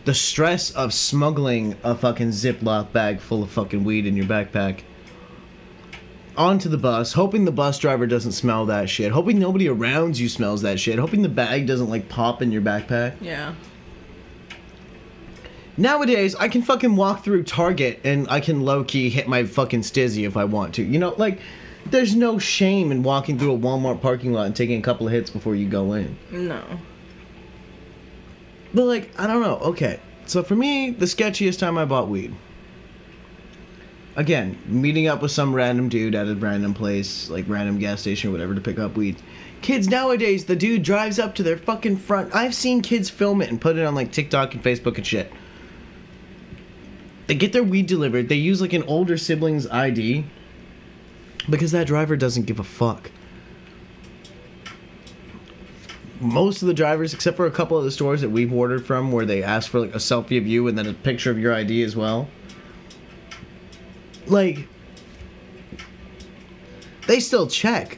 [0.06, 4.82] the stress of smuggling a fucking ziploc bag full of fucking weed in your backpack
[6.38, 10.30] onto the bus, hoping the bus driver doesn't smell that shit, hoping nobody around you
[10.30, 13.16] smells that shit, hoping the bag doesn't like pop in your backpack.
[13.22, 13.56] Yeah.
[15.80, 19.82] Nowadays, I can fucking walk through Target and I can low key hit my fucking
[19.82, 20.84] Stiiizy if I want to.
[20.84, 21.40] You know, like,
[21.86, 25.14] there's no shame in walking through a Walmart parking lot and taking a couple of
[25.14, 26.18] hits before you go in.
[26.32, 26.64] No.
[28.74, 29.58] But, like, I don't know.
[29.58, 30.00] Okay.
[30.26, 32.34] So, for me, the sketchiest time I bought weed.
[34.18, 38.30] Again, meeting up with some random dude at a random place, like random gas station
[38.30, 39.22] or whatever, to pick up weed.
[39.62, 42.34] Kids nowadays, the dude drives up to their fucking front.
[42.34, 45.32] I've seen kids film it and put it on like TikTok and Facebook and shit.
[47.28, 48.28] They get their weed delivered.
[48.28, 50.26] They use like an older sibling's ID
[51.48, 53.12] because that driver doesn't give a fuck.
[56.20, 59.12] Most of the drivers, except for a couple of the stores that we've ordered from,
[59.12, 61.54] where they ask for like a selfie of you and then a picture of your
[61.54, 62.28] ID as well.
[64.28, 64.68] Like,
[67.08, 67.98] they still check.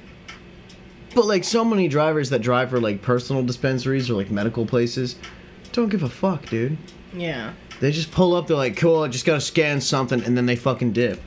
[1.15, 5.15] But like so many drivers that drive for like personal dispensaries or like medical places
[5.71, 6.77] don't give a fuck, dude.
[7.13, 7.53] Yeah.
[7.79, 10.55] They just pull up, they're like, cool, I just gotta scan something, and then they
[10.55, 11.21] fucking dip.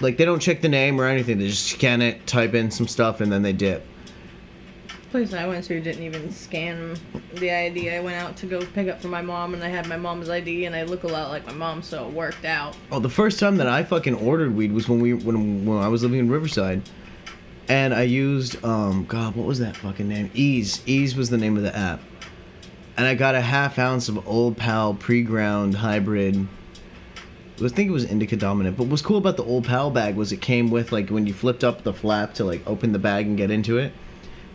[0.00, 2.86] Like, they don't check the name or anything, they just scan it, type in some
[2.86, 3.86] stuff, and then they dip.
[5.10, 6.94] Place I went to didn't even scan
[7.36, 7.88] the ID.
[7.88, 10.28] I went out to go pick up for my mom, and I had my mom's
[10.28, 12.76] ID, and I look a lot like my mom, so it worked out.
[12.92, 15.88] Oh, the first time that I fucking ordered weed was when we when when I
[15.88, 16.82] was living in Riverside,
[17.68, 20.30] and I used um God, what was that fucking name?
[20.34, 20.82] Eaze.
[20.86, 22.00] Eaze was the name of the app,
[22.98, 26.46] and I got a half ounce of Old Pal pre-ground hybrid.
[27.64, 30.32] I think it was indica dominant, but what's cool about the Old Pal bag was
[30.32, 33.26] it came with like when you flipped up the flap to like open the bag
[33.26, 33.94] and get into it,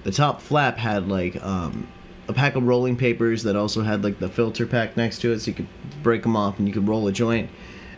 [0.04, 1.88] the top flap had like um
[2.28, 5.40] a pack of rolling papers that also had like the filter pack next to it,
[5.40, 5.68] so you could
[6.02, 7.50] break them off and you could roll a joint.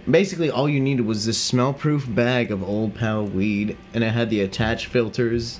[0.09, 4.29] Basically, all you needed was this smell-proof bag of Old Pal weed, and it had
[4.29, 5.59] the attached filters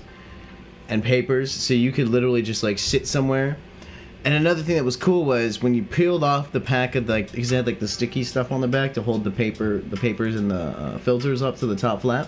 [0.88, 3.58] and papers, so you could literally just like sit somewhere.
[4.26, 7.32] And another thing that was cool was when you peeled off the pack of like,
[7.32, 9.97] because it had like the sticky stuff on the back to hold the paper, the
[9.97, 12.28] papers and the uh, filters up to the top flap.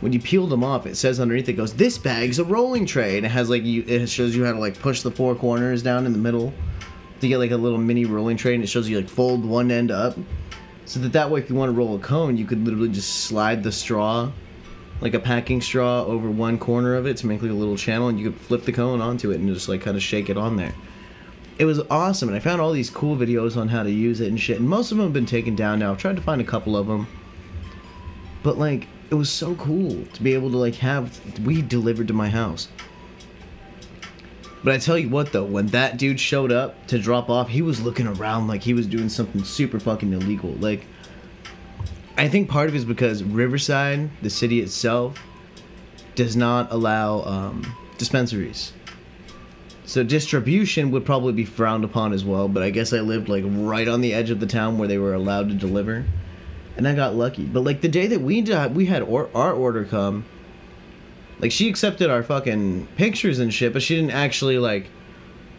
[0.00, 3.18] When you peeled them off, it says underneath it goes, "This bag's a rolling tray,"
[3.18, 5.82] and it has like you, it shows you how to like push the four corners
[5.82, 6.54] down in the middle
[7.20, 9.70] to get like a little mini rolling tray, and it shows you like fold one
[9.70, 10.16] end up,
[10.86, 13.24] so that that way if you want to roll a cone, you could literally just
[13.24, 14.30] slide the straw,
[15.02, 18.08] like a packing straw, over one corner of it to make like a little channel,
[18.08, 20.38] and you could flip the cone onto it and just like kind of shake it
[20.38, 20.72] on there.
[21.60, 24.28] It was awesome, and I found all these cool videos on how to use it
[24.28, 25.92] and shit, and most of them have been taken down now.
[25.92, 27.06] I've tried to find a couple of them
[28.42, 32.14] but like it was so cool to be able to like have weed delivered to
[32.14, 32.68] my house.
[34.62, 37.62] But i tell you what though when that dude showed up to drop off he
[37.62, 40.50] was looking around like he was doing something super fucking illegal.
[40.52, 40.86] Like
[42.16, 45.18] i think part of it is because riverside the city itself
[46.14, 48.72] does not allow um, dispensaries
[49.90, 53.44] so distribution would probably be frowned upon as well but i guess i lived like
[53.46, 56.04] right on the edge of the town where they were allowed to deliver
[56.80, 57.44] and I got lucky.
[57.44, 60.24] But like the day that we did, we had or, our order come.
[61.38, 64.86] Like she accepted our fucking pictures and shit, but she didn't actually like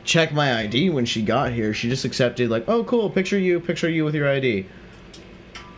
[0.04, 1.76] check my ID when she got here.
[1.76, 4.66] She just accepted like, oh cool, picture you, picture you with your ID.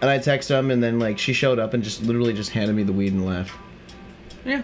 [0.02, 2.76] And I texted them, and then like she showed up and just literally just handed
[2.76, 3.54] me the weed and left.
[4.46, 4.62] Yeah.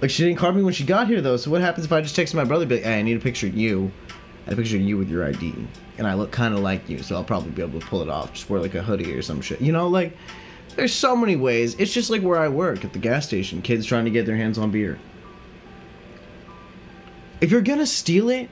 [0.00, 1.36] Like she didn't call me when she got here though.
[1.36, 3.20] So what happens if I just text my brother, be like, hey, I need a
[3.20, 3.90] picture of you,
[4.46, 5.54] a picture of you with your ID,
[5.98, 8.08] and I look kind of like you, so I'll probably be able to pull it
[8.08, 8.34] off.
[8.34, 9.60] Just wear like a hoodie or some shit.
[9.60, 10.16] You know, like
[10.74, 11.74] there's so many ways.
[11.78, 13.62] It's just like where I work at the gas station.
[13.62, 14.98] Kids trying to get their hands on beer.
[17.40, 18.48] If you're gonna steal it,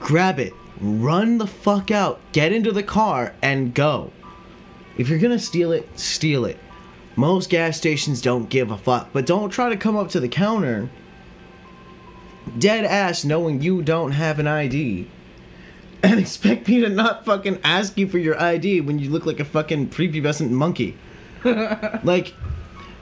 [0.00, 4.12] grab it, run the fuck out, get into the car, and go.
[4.98, 6.58] If you're gonna steal it, steal it.
[7.18, 10.28] Most gas stations don't give a fuck, but don't try to come up to the
[10.28, 10.88] counter
[12.56, 15.10] dead ass knowing you don't have an ID
[16.04, 19.40] and expect me to not fucking ask you for your ID when you look like
[19.40, 20.96] a fucking prepubescent monkey.
[22.04, 22.34] like,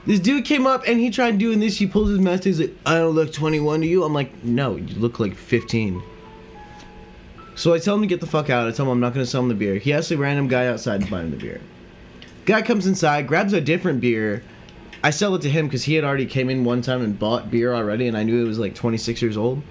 [0.07, 1.77] this dude came up and he tried doing this.
[1.77, 2.45] He pulls his mask.
[2.45, 6.01] He's like, "I don't look 21 to you." I'm like, "No, you look like 15."
[7.53, 8.67] So I tell him to get the fuck out.
[8.67, 9.75] I tell him I'm not gonna sell him the beer.
[9.75, 11.61] He asks a random guy outside to buy him the beer.
[12.47, 14.41] Guy comes inside, grabs a different beer.
[15.03, 17.51] I sell it to him because he had already came in one time and bought
[17.51, 19.61] beer already, and I knew it was like 26 years old.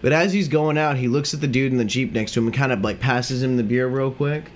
[0.00, 2.40] But as he's going out, he looks at the dude in the jeep next to
[2.40, 4.50] him and kind of like passes him the beer real quick,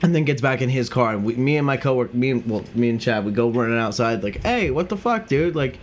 [0.00, 1.12] and then gets back in his car.
[1.12, 3.78] And we, me and my coworker, me and well, me and Chad, we go running
[3.78, 5.78] outside like, "Hey, what the fuck, dude?" Like,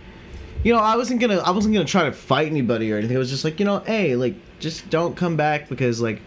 [0.64, 3.14] you know, I wasn't gonna, I wasn't gonna try to fight anybody or anything.
[3.14, 6.22] It was just like, you know, hey, like, just don't come back because like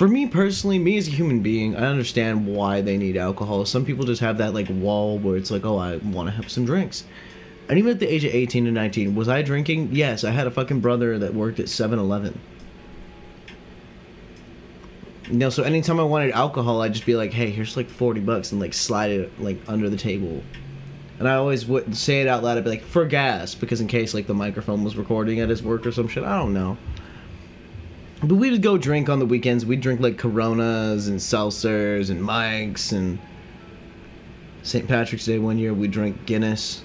[0.00, 3.66] for me personally, me as a human being, I understand why they need alcohol.
[3.66, 6.50] Some people just have that like wall where it's like, oh, I want to have
[6.50, 7.04] some drinks.
[7.68, 9.90] And even at the age of 18 to 19, was I drinking?
[9.92, 12.40] Yes, I had a fucking brother that worked at 7 Eleven.
[15.26, 18.20] You know, so anytime I wanted alcohol, I'd just be like, hey, here's like 40
[18.20, 20.42] bucks and like slide it like under the table.
[21.18, 22.56] And I always would say it out loud.
[22.56, 25.62] I'd be like, for gas, because in case like the microphone was recording at his
[25.62, 26.24] work or some shit.
[26.24, 26.78] I don't know.
[28.22, 29.64] But we would go drink on the weekends.
[29.64, 33.18] We'd drink like Coronas and seltzers and Mikes and
[34.62, 34.86] St.
[34.86, 36.84] Patrick's Day one year we drank Guinness.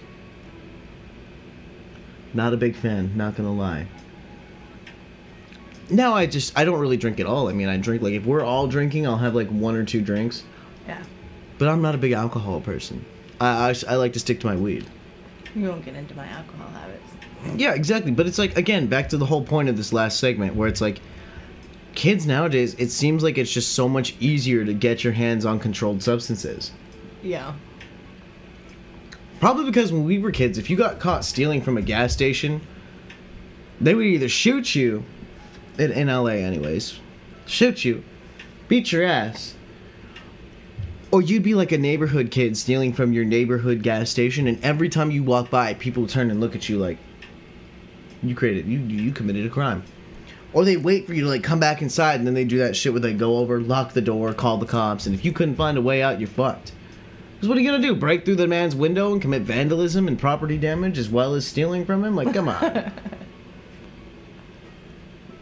[2.33, 3.87] Not a big fan, not gonna lie.
[5.89, 7.49] Now I just I don't really drink at all.
[7.49, 10.01] I mean I drink like if we're all drinking, I'll have like one or two
[10.01, 10.43] drinks.
[10.87, 11.01] Yeah.
[11.57, 13.05] But I'm not a big alcohol person.
[13.41, 14.85] I, I, I like to stick to my weed.
[15.53, 17.59] You won't get into my alcohol habits.
[17.59, 18.11] Yeah, exactly.
[18.11, 20.81] But it's like again back to the whole point of this last segment where it's
[20.81, 21.01] like
[21.95, 25.59] kids nowadays it seems like it's just so much easier to get your hands on
[25.59, 26.71] controlled substances.
[27.23, 27.53] Yeah.
[29.39, 32.61] Probably because when we were kids, if you got caught stealing from a gas station,
[33.81, 35.03] they would either shoot you,
[35.77, 36.99] in, in LA anyways,
[37.45, 38.03] shoot you,
[38.67, 39.55] beat your ass,
[41.11, 44.89] Or you'd be like a neighborhood kid stealing from your neighborhood gas station, and every
[44.89, 46.97] time you walk by, people turn and look at you like
[48.23, 49.83] you created, you you committed a crime.
[50.55, 52.77] Or they wait for you to like come back inside, and then they do that
[52.77, 55.57] shit where they go over, lock the door, call the cops, and if you couldn't
[55.57, 56.71] find a way out, you're fucked.
[57.35, 57.93] Because what are you gonna do?
[57.93, 61.85] Break through the man's window and commit vandalism and property damage as well as stealing
[61.85, 62.15] from him?
[62.15, 62.61] Like, come on.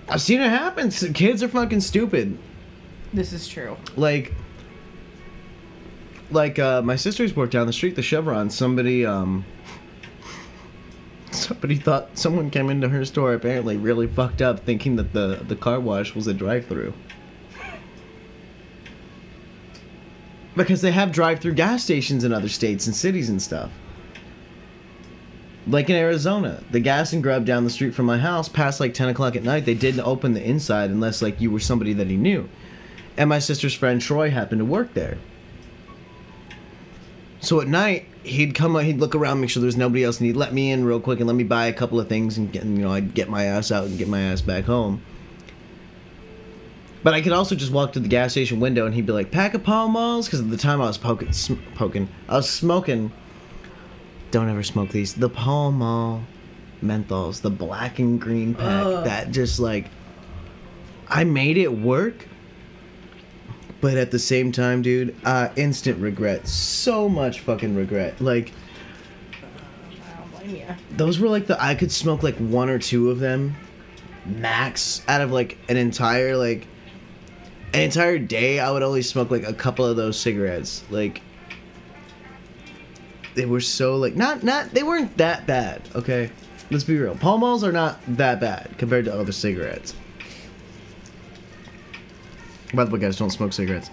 [0.09, 0.89] I've seen it happen.
[0.89, 2.35] Kids are fucking stupid.
[3.13, 3.77] This is true.
[3.95, 4.33] Like,
[6.31, 8.49] like uh, my sister's worked down the street, the Chevron.
[8.49, 9.45] Somebody, um,
[11.33, 15.55] somebody thought someone came into her store apparently really fucked up, thinking that the the
[15.55, 16.93] car wash was a drive-through.
[20.55, 23.71] Because they have drive-through gas stations in other states and cities and stuff.
[25.65, 28.93] Like in Arizona, the gas and grub down the street from my house, past like
[28.93, 32.07] 10 o'clock at night, they didn't open the inside unless like you were somebody that
[32.07, 32.49] he knew.
[33.17, 35.17] And my sister's friend Troy happened to work there.
[37.39, 40.35] So at night, he'd come, he'd look around, make sure there's nobody else, and he'd
[40.35, 42.63] let me in real quick and let me buy a couple of things, and get,
[42.63, 45.01] you know, I'd get my ass out and get my ass back home.
[47.03, 49.29] But I could also just walk to the gas station window, and he'd be like,
[49.29, 52.49] "Pack of Pall Malls," because at the time I was poking, sm- poking, I was
[52.49, 53.11] smoking.
[54.31, 55.13] Don't ever smoke these.
[55.13, 56.23] The Pall Mall
[56.81, 58.83] menthols, the black and green pack.
[59.03, 59.89] That just like,
[61.09, 62.27] I made it work.
[63.83, 66.47] But at the same time, dude, uh, instant regret.
[66.47, 68.21] So much fucking regret.
[68.21, 68.53] Like,
[70.91, 73.57] those were like the I could smoke like one or two of them
[74.25, 76.65] max out of like an entire like
[77.73, 81.21] an entire day I would only smoke like a couple of those cigarettes like
[83.35, 86.29] they were so like not not they weren't that bad okay
[86.71, 89.93] let's be real Pall Malls are not that bad compared to other cigarettes
[92.73, 93.89] by the way guys don't smoke cigarettes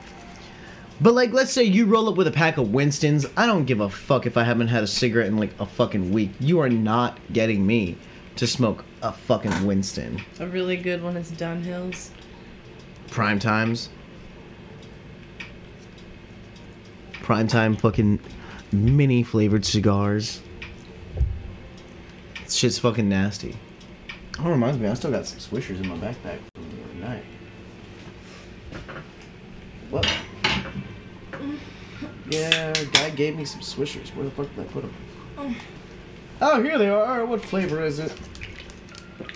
[1.03, 3.24] but like, let's say you roll up with a pack of Winston's.
[3.37, 6.12] I don't give a fuck if I haven't had a cigarette in like a fucking
[6.12, 6.31] week.
[6.41, 7.97] You are not getting me
[8.37, 10.20] to smoke a fucking Winston.
[10.41, 12.11] A really good one is Dunhills.
[13.09, 13.89] Prime times.
[17.14, 18.20] Prime time fucking
[18.70, 20.43] mini flavored cigars.
[22.45, 23.57] This shit's fucking nasty.
[24.39, 27.24] Oh, reminds me, I still got some swishers in my backpack from the other night.
[29.91, 30.07] What?
[32.31, 34.14] Yeah, guy gave me some swishers.
[34.14, 34.95] Where the fuck did I put them?
[35.37, 35.55] Oh.
[36.41, 37.26] oh, here they are.
[37.26, 38.12] What flavor is it?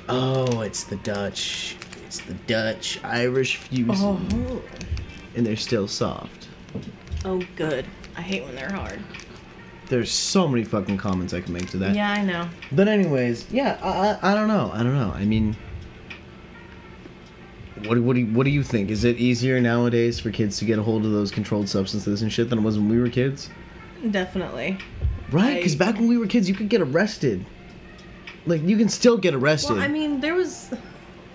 [0.09, 1.77] Oh, it's the Dutch.
[2.07, 3.95] It's the Dutch Irish fusion.
[3.99, 4.63] Oh.
[5.35, 6.49] And they're still soft.
[7.25, 7.85] Oh, good.
[8.17, 9.01] I hate when they're hard.
[9.89, 11.95] There's so many fucking comments I can make to that.
[11.95, 12.49] Yeah, I know.
[12.71, 14.71] But anyways, yeah, I, I, I don't know.
[14.73, 15.13] I don't know.
[15.15, 15.57] I mean,
[17.83, 18.91] what, do- what, do you, what do you think?
[18.91, 22.33] Is it easier nowadays for kids to get a hold of those controlled substances and
[22.33, 23.51] shit than it was when we were kids?
[24.11, 24.79] Definitely.
[25.31, 25.57] Right?
[25.57, 27.45] Because back when we were kids, you could get arrested.
[28.47, 29.75] Like, you can still get arrested.
[29.75, 30.70] Well, I mean, there was.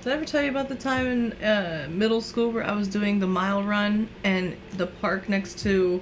[0.01, 2.87] Did I ever tell you about the time in uh, middle school where I was
[2.87, 6.01] doing the mile run and the park next to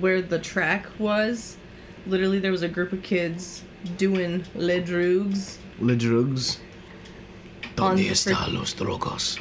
[0.00, 1.56] where the track was?
[2.06, 3.62] Literally, there was a group of kids
[3.96, 6.60] doing le drugs Le drugs.
[7.78, 9.38] On ¿Dónde the están frick- los drogos?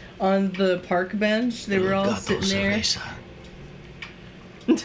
[0.20, 1.66] on the park bench.
[1.66, 2.82] They were all Gato sitting there.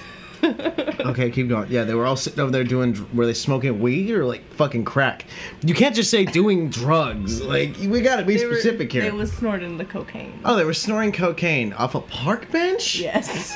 [1.05, 1.69] okay, keep going.
[1.69, 3.07] Yeah, they were all sitting over there doing.
[3.15, 5.25] Were they smoking weed or like fucking crack?
[5.61, 7.41] You can't just say doing drugs.
[7.49, 9.01] Like we gotta be They were- specific here.
[9.03, 10.39] They was snorting the cocaine.
[10.45, 12.99] oh, they were snoring cocaine off a park bench.
[12.99, 13.55] Yes.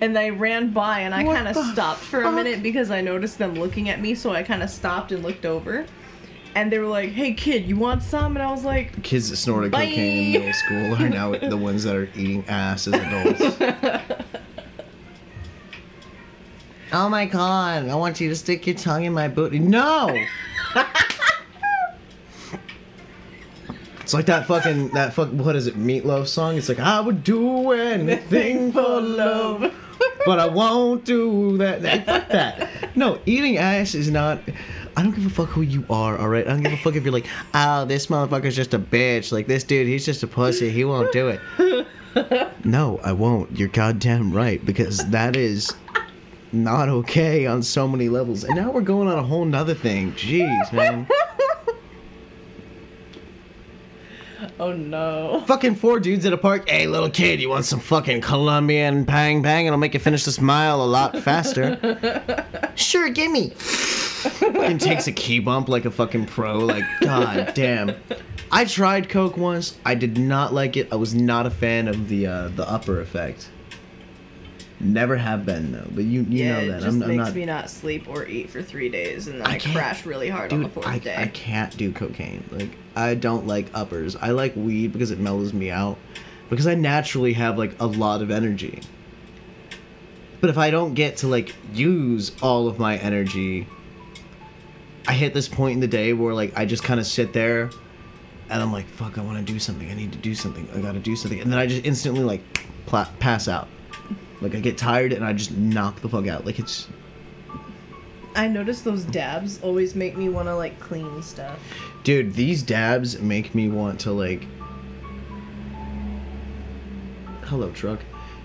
[0.00, 2.34] and they ran by, and I What kind of the stopped for a fuck?
[2.34, 5.46] minute because I noticed them looking at me, so I kind of stopped and looked
[5.46, 5.86] over.
[6.54, 9.36] And they were like, "Hey, kid, you want some?" And I was like, Kids that
[9.36, 9.86] snorted Bye.
[9.86, 14.20] cocaine in middle school are now the ones that are eating ass as adults.
[16.92, 17.88] oh my god!
[17.88, 19.58] I want you to stick your tongue in my booty.
[19.58, 20.16] No.
[24.04, 26.58] It's like that fucking that fuck what is it meatloaf song?
[26.58, 29.74] It's like I would do anything for love,
[30.26, 31.82] but I won't do that.
[31.82, 32.94] Like, fuck that.
[32.94, 34.40] No, eating ass is not.
[34.96, 36.16] I don't give a fuck who you are.
[36.18, 38.78] All right, I don't give a fuck if you're like, oh, this motherfucker's just a
[38.78, 39.32] bitch.
[39.32, 40.70] Like this dude, he's just a pussy.
[40.70, 41.40] He won't do it.
[42.64, 43.58] No, I won't.
[43.58, 45.72] You're goddamn right because that is
[46.52, 48.44] not okay on so many levels.
[48.44, 50.12] And now we're going on a whole nother thing.
[50.12, 51.08] Jeez, man.
[54.60, 56.68] "Oh no." fucking four dudes at a park.
[56.68, 59.66] Hey, little kid, you want some fucking Colombian pang bang?
[59.66, 61.78] It'll make you finish this mile a lot faster.
[62.74, 63.50] sure, gimme.
[63.50, 66.58] fucking takes a key bump like a fucking pro.
[66.58, 67.94] Like, god damn.
[68.50, 69.76] I tried coke once.
[69.84, 70.88] I did not like it.
[70.92, 73.48] I was not a fan of the uh, the upper effect.
[74.84, 76.82] Never have been though, but you you yeah, know it that.
[76.82, 77.34] just I'm, I'm makes not.
[77.34, 80.52] me not sleep or eat for three days, and then I I, crash really hard
[80.52, 81.16] on the fourth I, day.
[81.16, 82.44] I can't do cocaine.
[82.50, 84.14] Like I don't like uppers.
[84.14, 85.96] I like weed because it mellows me out.
[86.50, 88.82] Because I naturally have like a lot of energy.
[90.42, 93.66] But if I don't get to like use all of my energy,
[95.08, 97.70] I hit this point in the day where like I just kind of sit there
[98.50, 99.90] and I'm like, fuck, I want to do something.
[99.90, 100.68] I need to do something.
[100.74, 101.40] I got to do something.
[101.40, 102.42] And then I just instantly like
[102.84, 103.68] pla- pass out.
[104.44, 106.44] Like I get tired and I just knock the fuck out.
[106.44, 106.86] Like it's
[108.36, 111.58] I notice those dabs always make me want to like clean stuff.
[112.02, 114.46] Dude, these dabs make me want to like.
[117.44, 118.00] Hello, truck.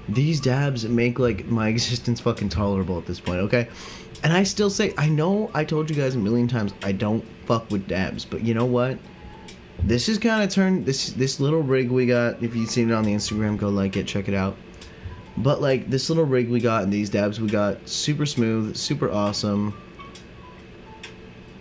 [0.07, 3.67] These dabs make like my existence fucking tolerable at this point, okay?
[4.23, 7.25] And I still say, I know I told you guys a million times I don't
[7.45, 8.97] fuck with dabs, but you know what?
[9.83, 12.43] This is kind of turned this this little rig we got.
[12.43, 14.55] If you've seen it on the Instagram, go like it, check it out.
[15.39, 19.09] But like this little rig we got and these dabs we got, super smooth, super
[19.09, 19.73] awesome.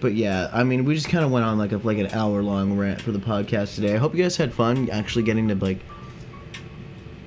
[0.00, 2.42] But yeah, I mean, we just kind of went on like a like an hour
[2.42, 3.94] long rant for the podcast today.
[3.94, 5.78] I hope you guys had fun actually getting to like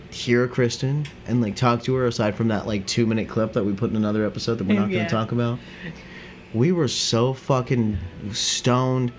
[0.10, 2.06] hear Christen and like talk to her.
[2.06, 4.80] Aside from that like two minute clip that we put in another episode that we're
[4.80, 4.99] not Yeah.
[4.99, 5.58] gonna talk about.
[6.54, 7.97] We were so fucking
[8.34, 9.12] stoned.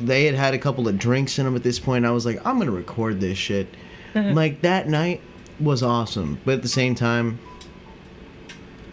[0.00, 2.04] They had had a couple of drinks in them at this point.
[2.06, 3.68] I was like, I'm gonna record this shit.
[4.14, 5.20] like that night
[5.60, 7.38] was awesome, but at the same time,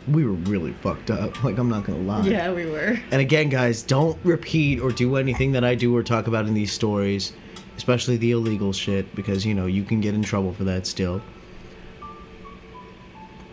[0.07, 1.35] we were really fucked up.
[1.43, 2.25] Like I'm not gonna lie.
[2.25, 2.99] Yeah, we were.
[3.11, 6.53] And again, guys, don't repeat or do anything that I do or talk about in
[6.53, 7.33] these stories,
[7.77, 11.21] especially the illegal shit, because, you know, you can get in trouble for that still.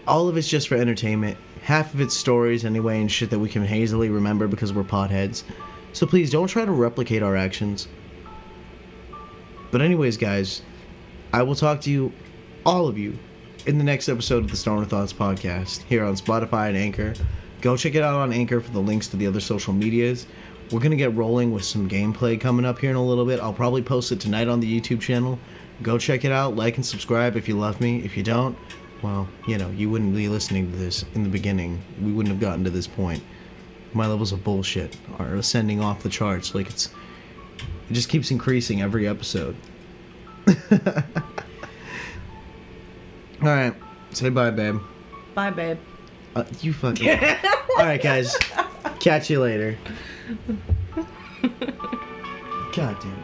[0.06, 1.36] All of it's just for entertainment.
[1.62, 5.44] Half of it's stories, anyway, and shit that we can hazily remember because we're potheads.
[5.92, 7.86] So please don't try to replicate our actions.
[9.70, 10.62] But, anyways, guys,
[11.32, 12.12] I will talk to you,
[12.64, 13.18] all of you,
[13.66, 17.14] in the next episode of the Stoner Thoughts podcast here on Spotify and Anchor.
[17.60, 20.26] Go check it out on Anchor for the links to the other social medias.
[20.70, 23.40] We're gonna get rolling with some gameplay coming up here in a little bit.
[23.40, 25.38] I'll probably post it tonight on the YouTube channel.
[25.82, 27.98] Go check it out, like and subscribe if you love me.
[28.04, 28.56] If you don't,
[29.02, 31.82] well, you know, you wouldn't be listening to this in the beginning.
[32.00, 33.22] We wouldn't have gotten to this point.
[33.92, 36.54] My levels of bullshit are ascending off the charts.
[36.54, 36.86] Like it's,
[37.90, 39.56] it just keeps increasing every episode.
[43.42, 43.74] All right,
[44.12, 44.78] say bye, babe.
[45.34, 45.78] Bye, babe.
[46.36, 47.08] Uh, you fucking.
[47.78, 48.36] All right, guys.
[49.00, 49.76] Catch you later.
[52.72, 53.21] God damn it.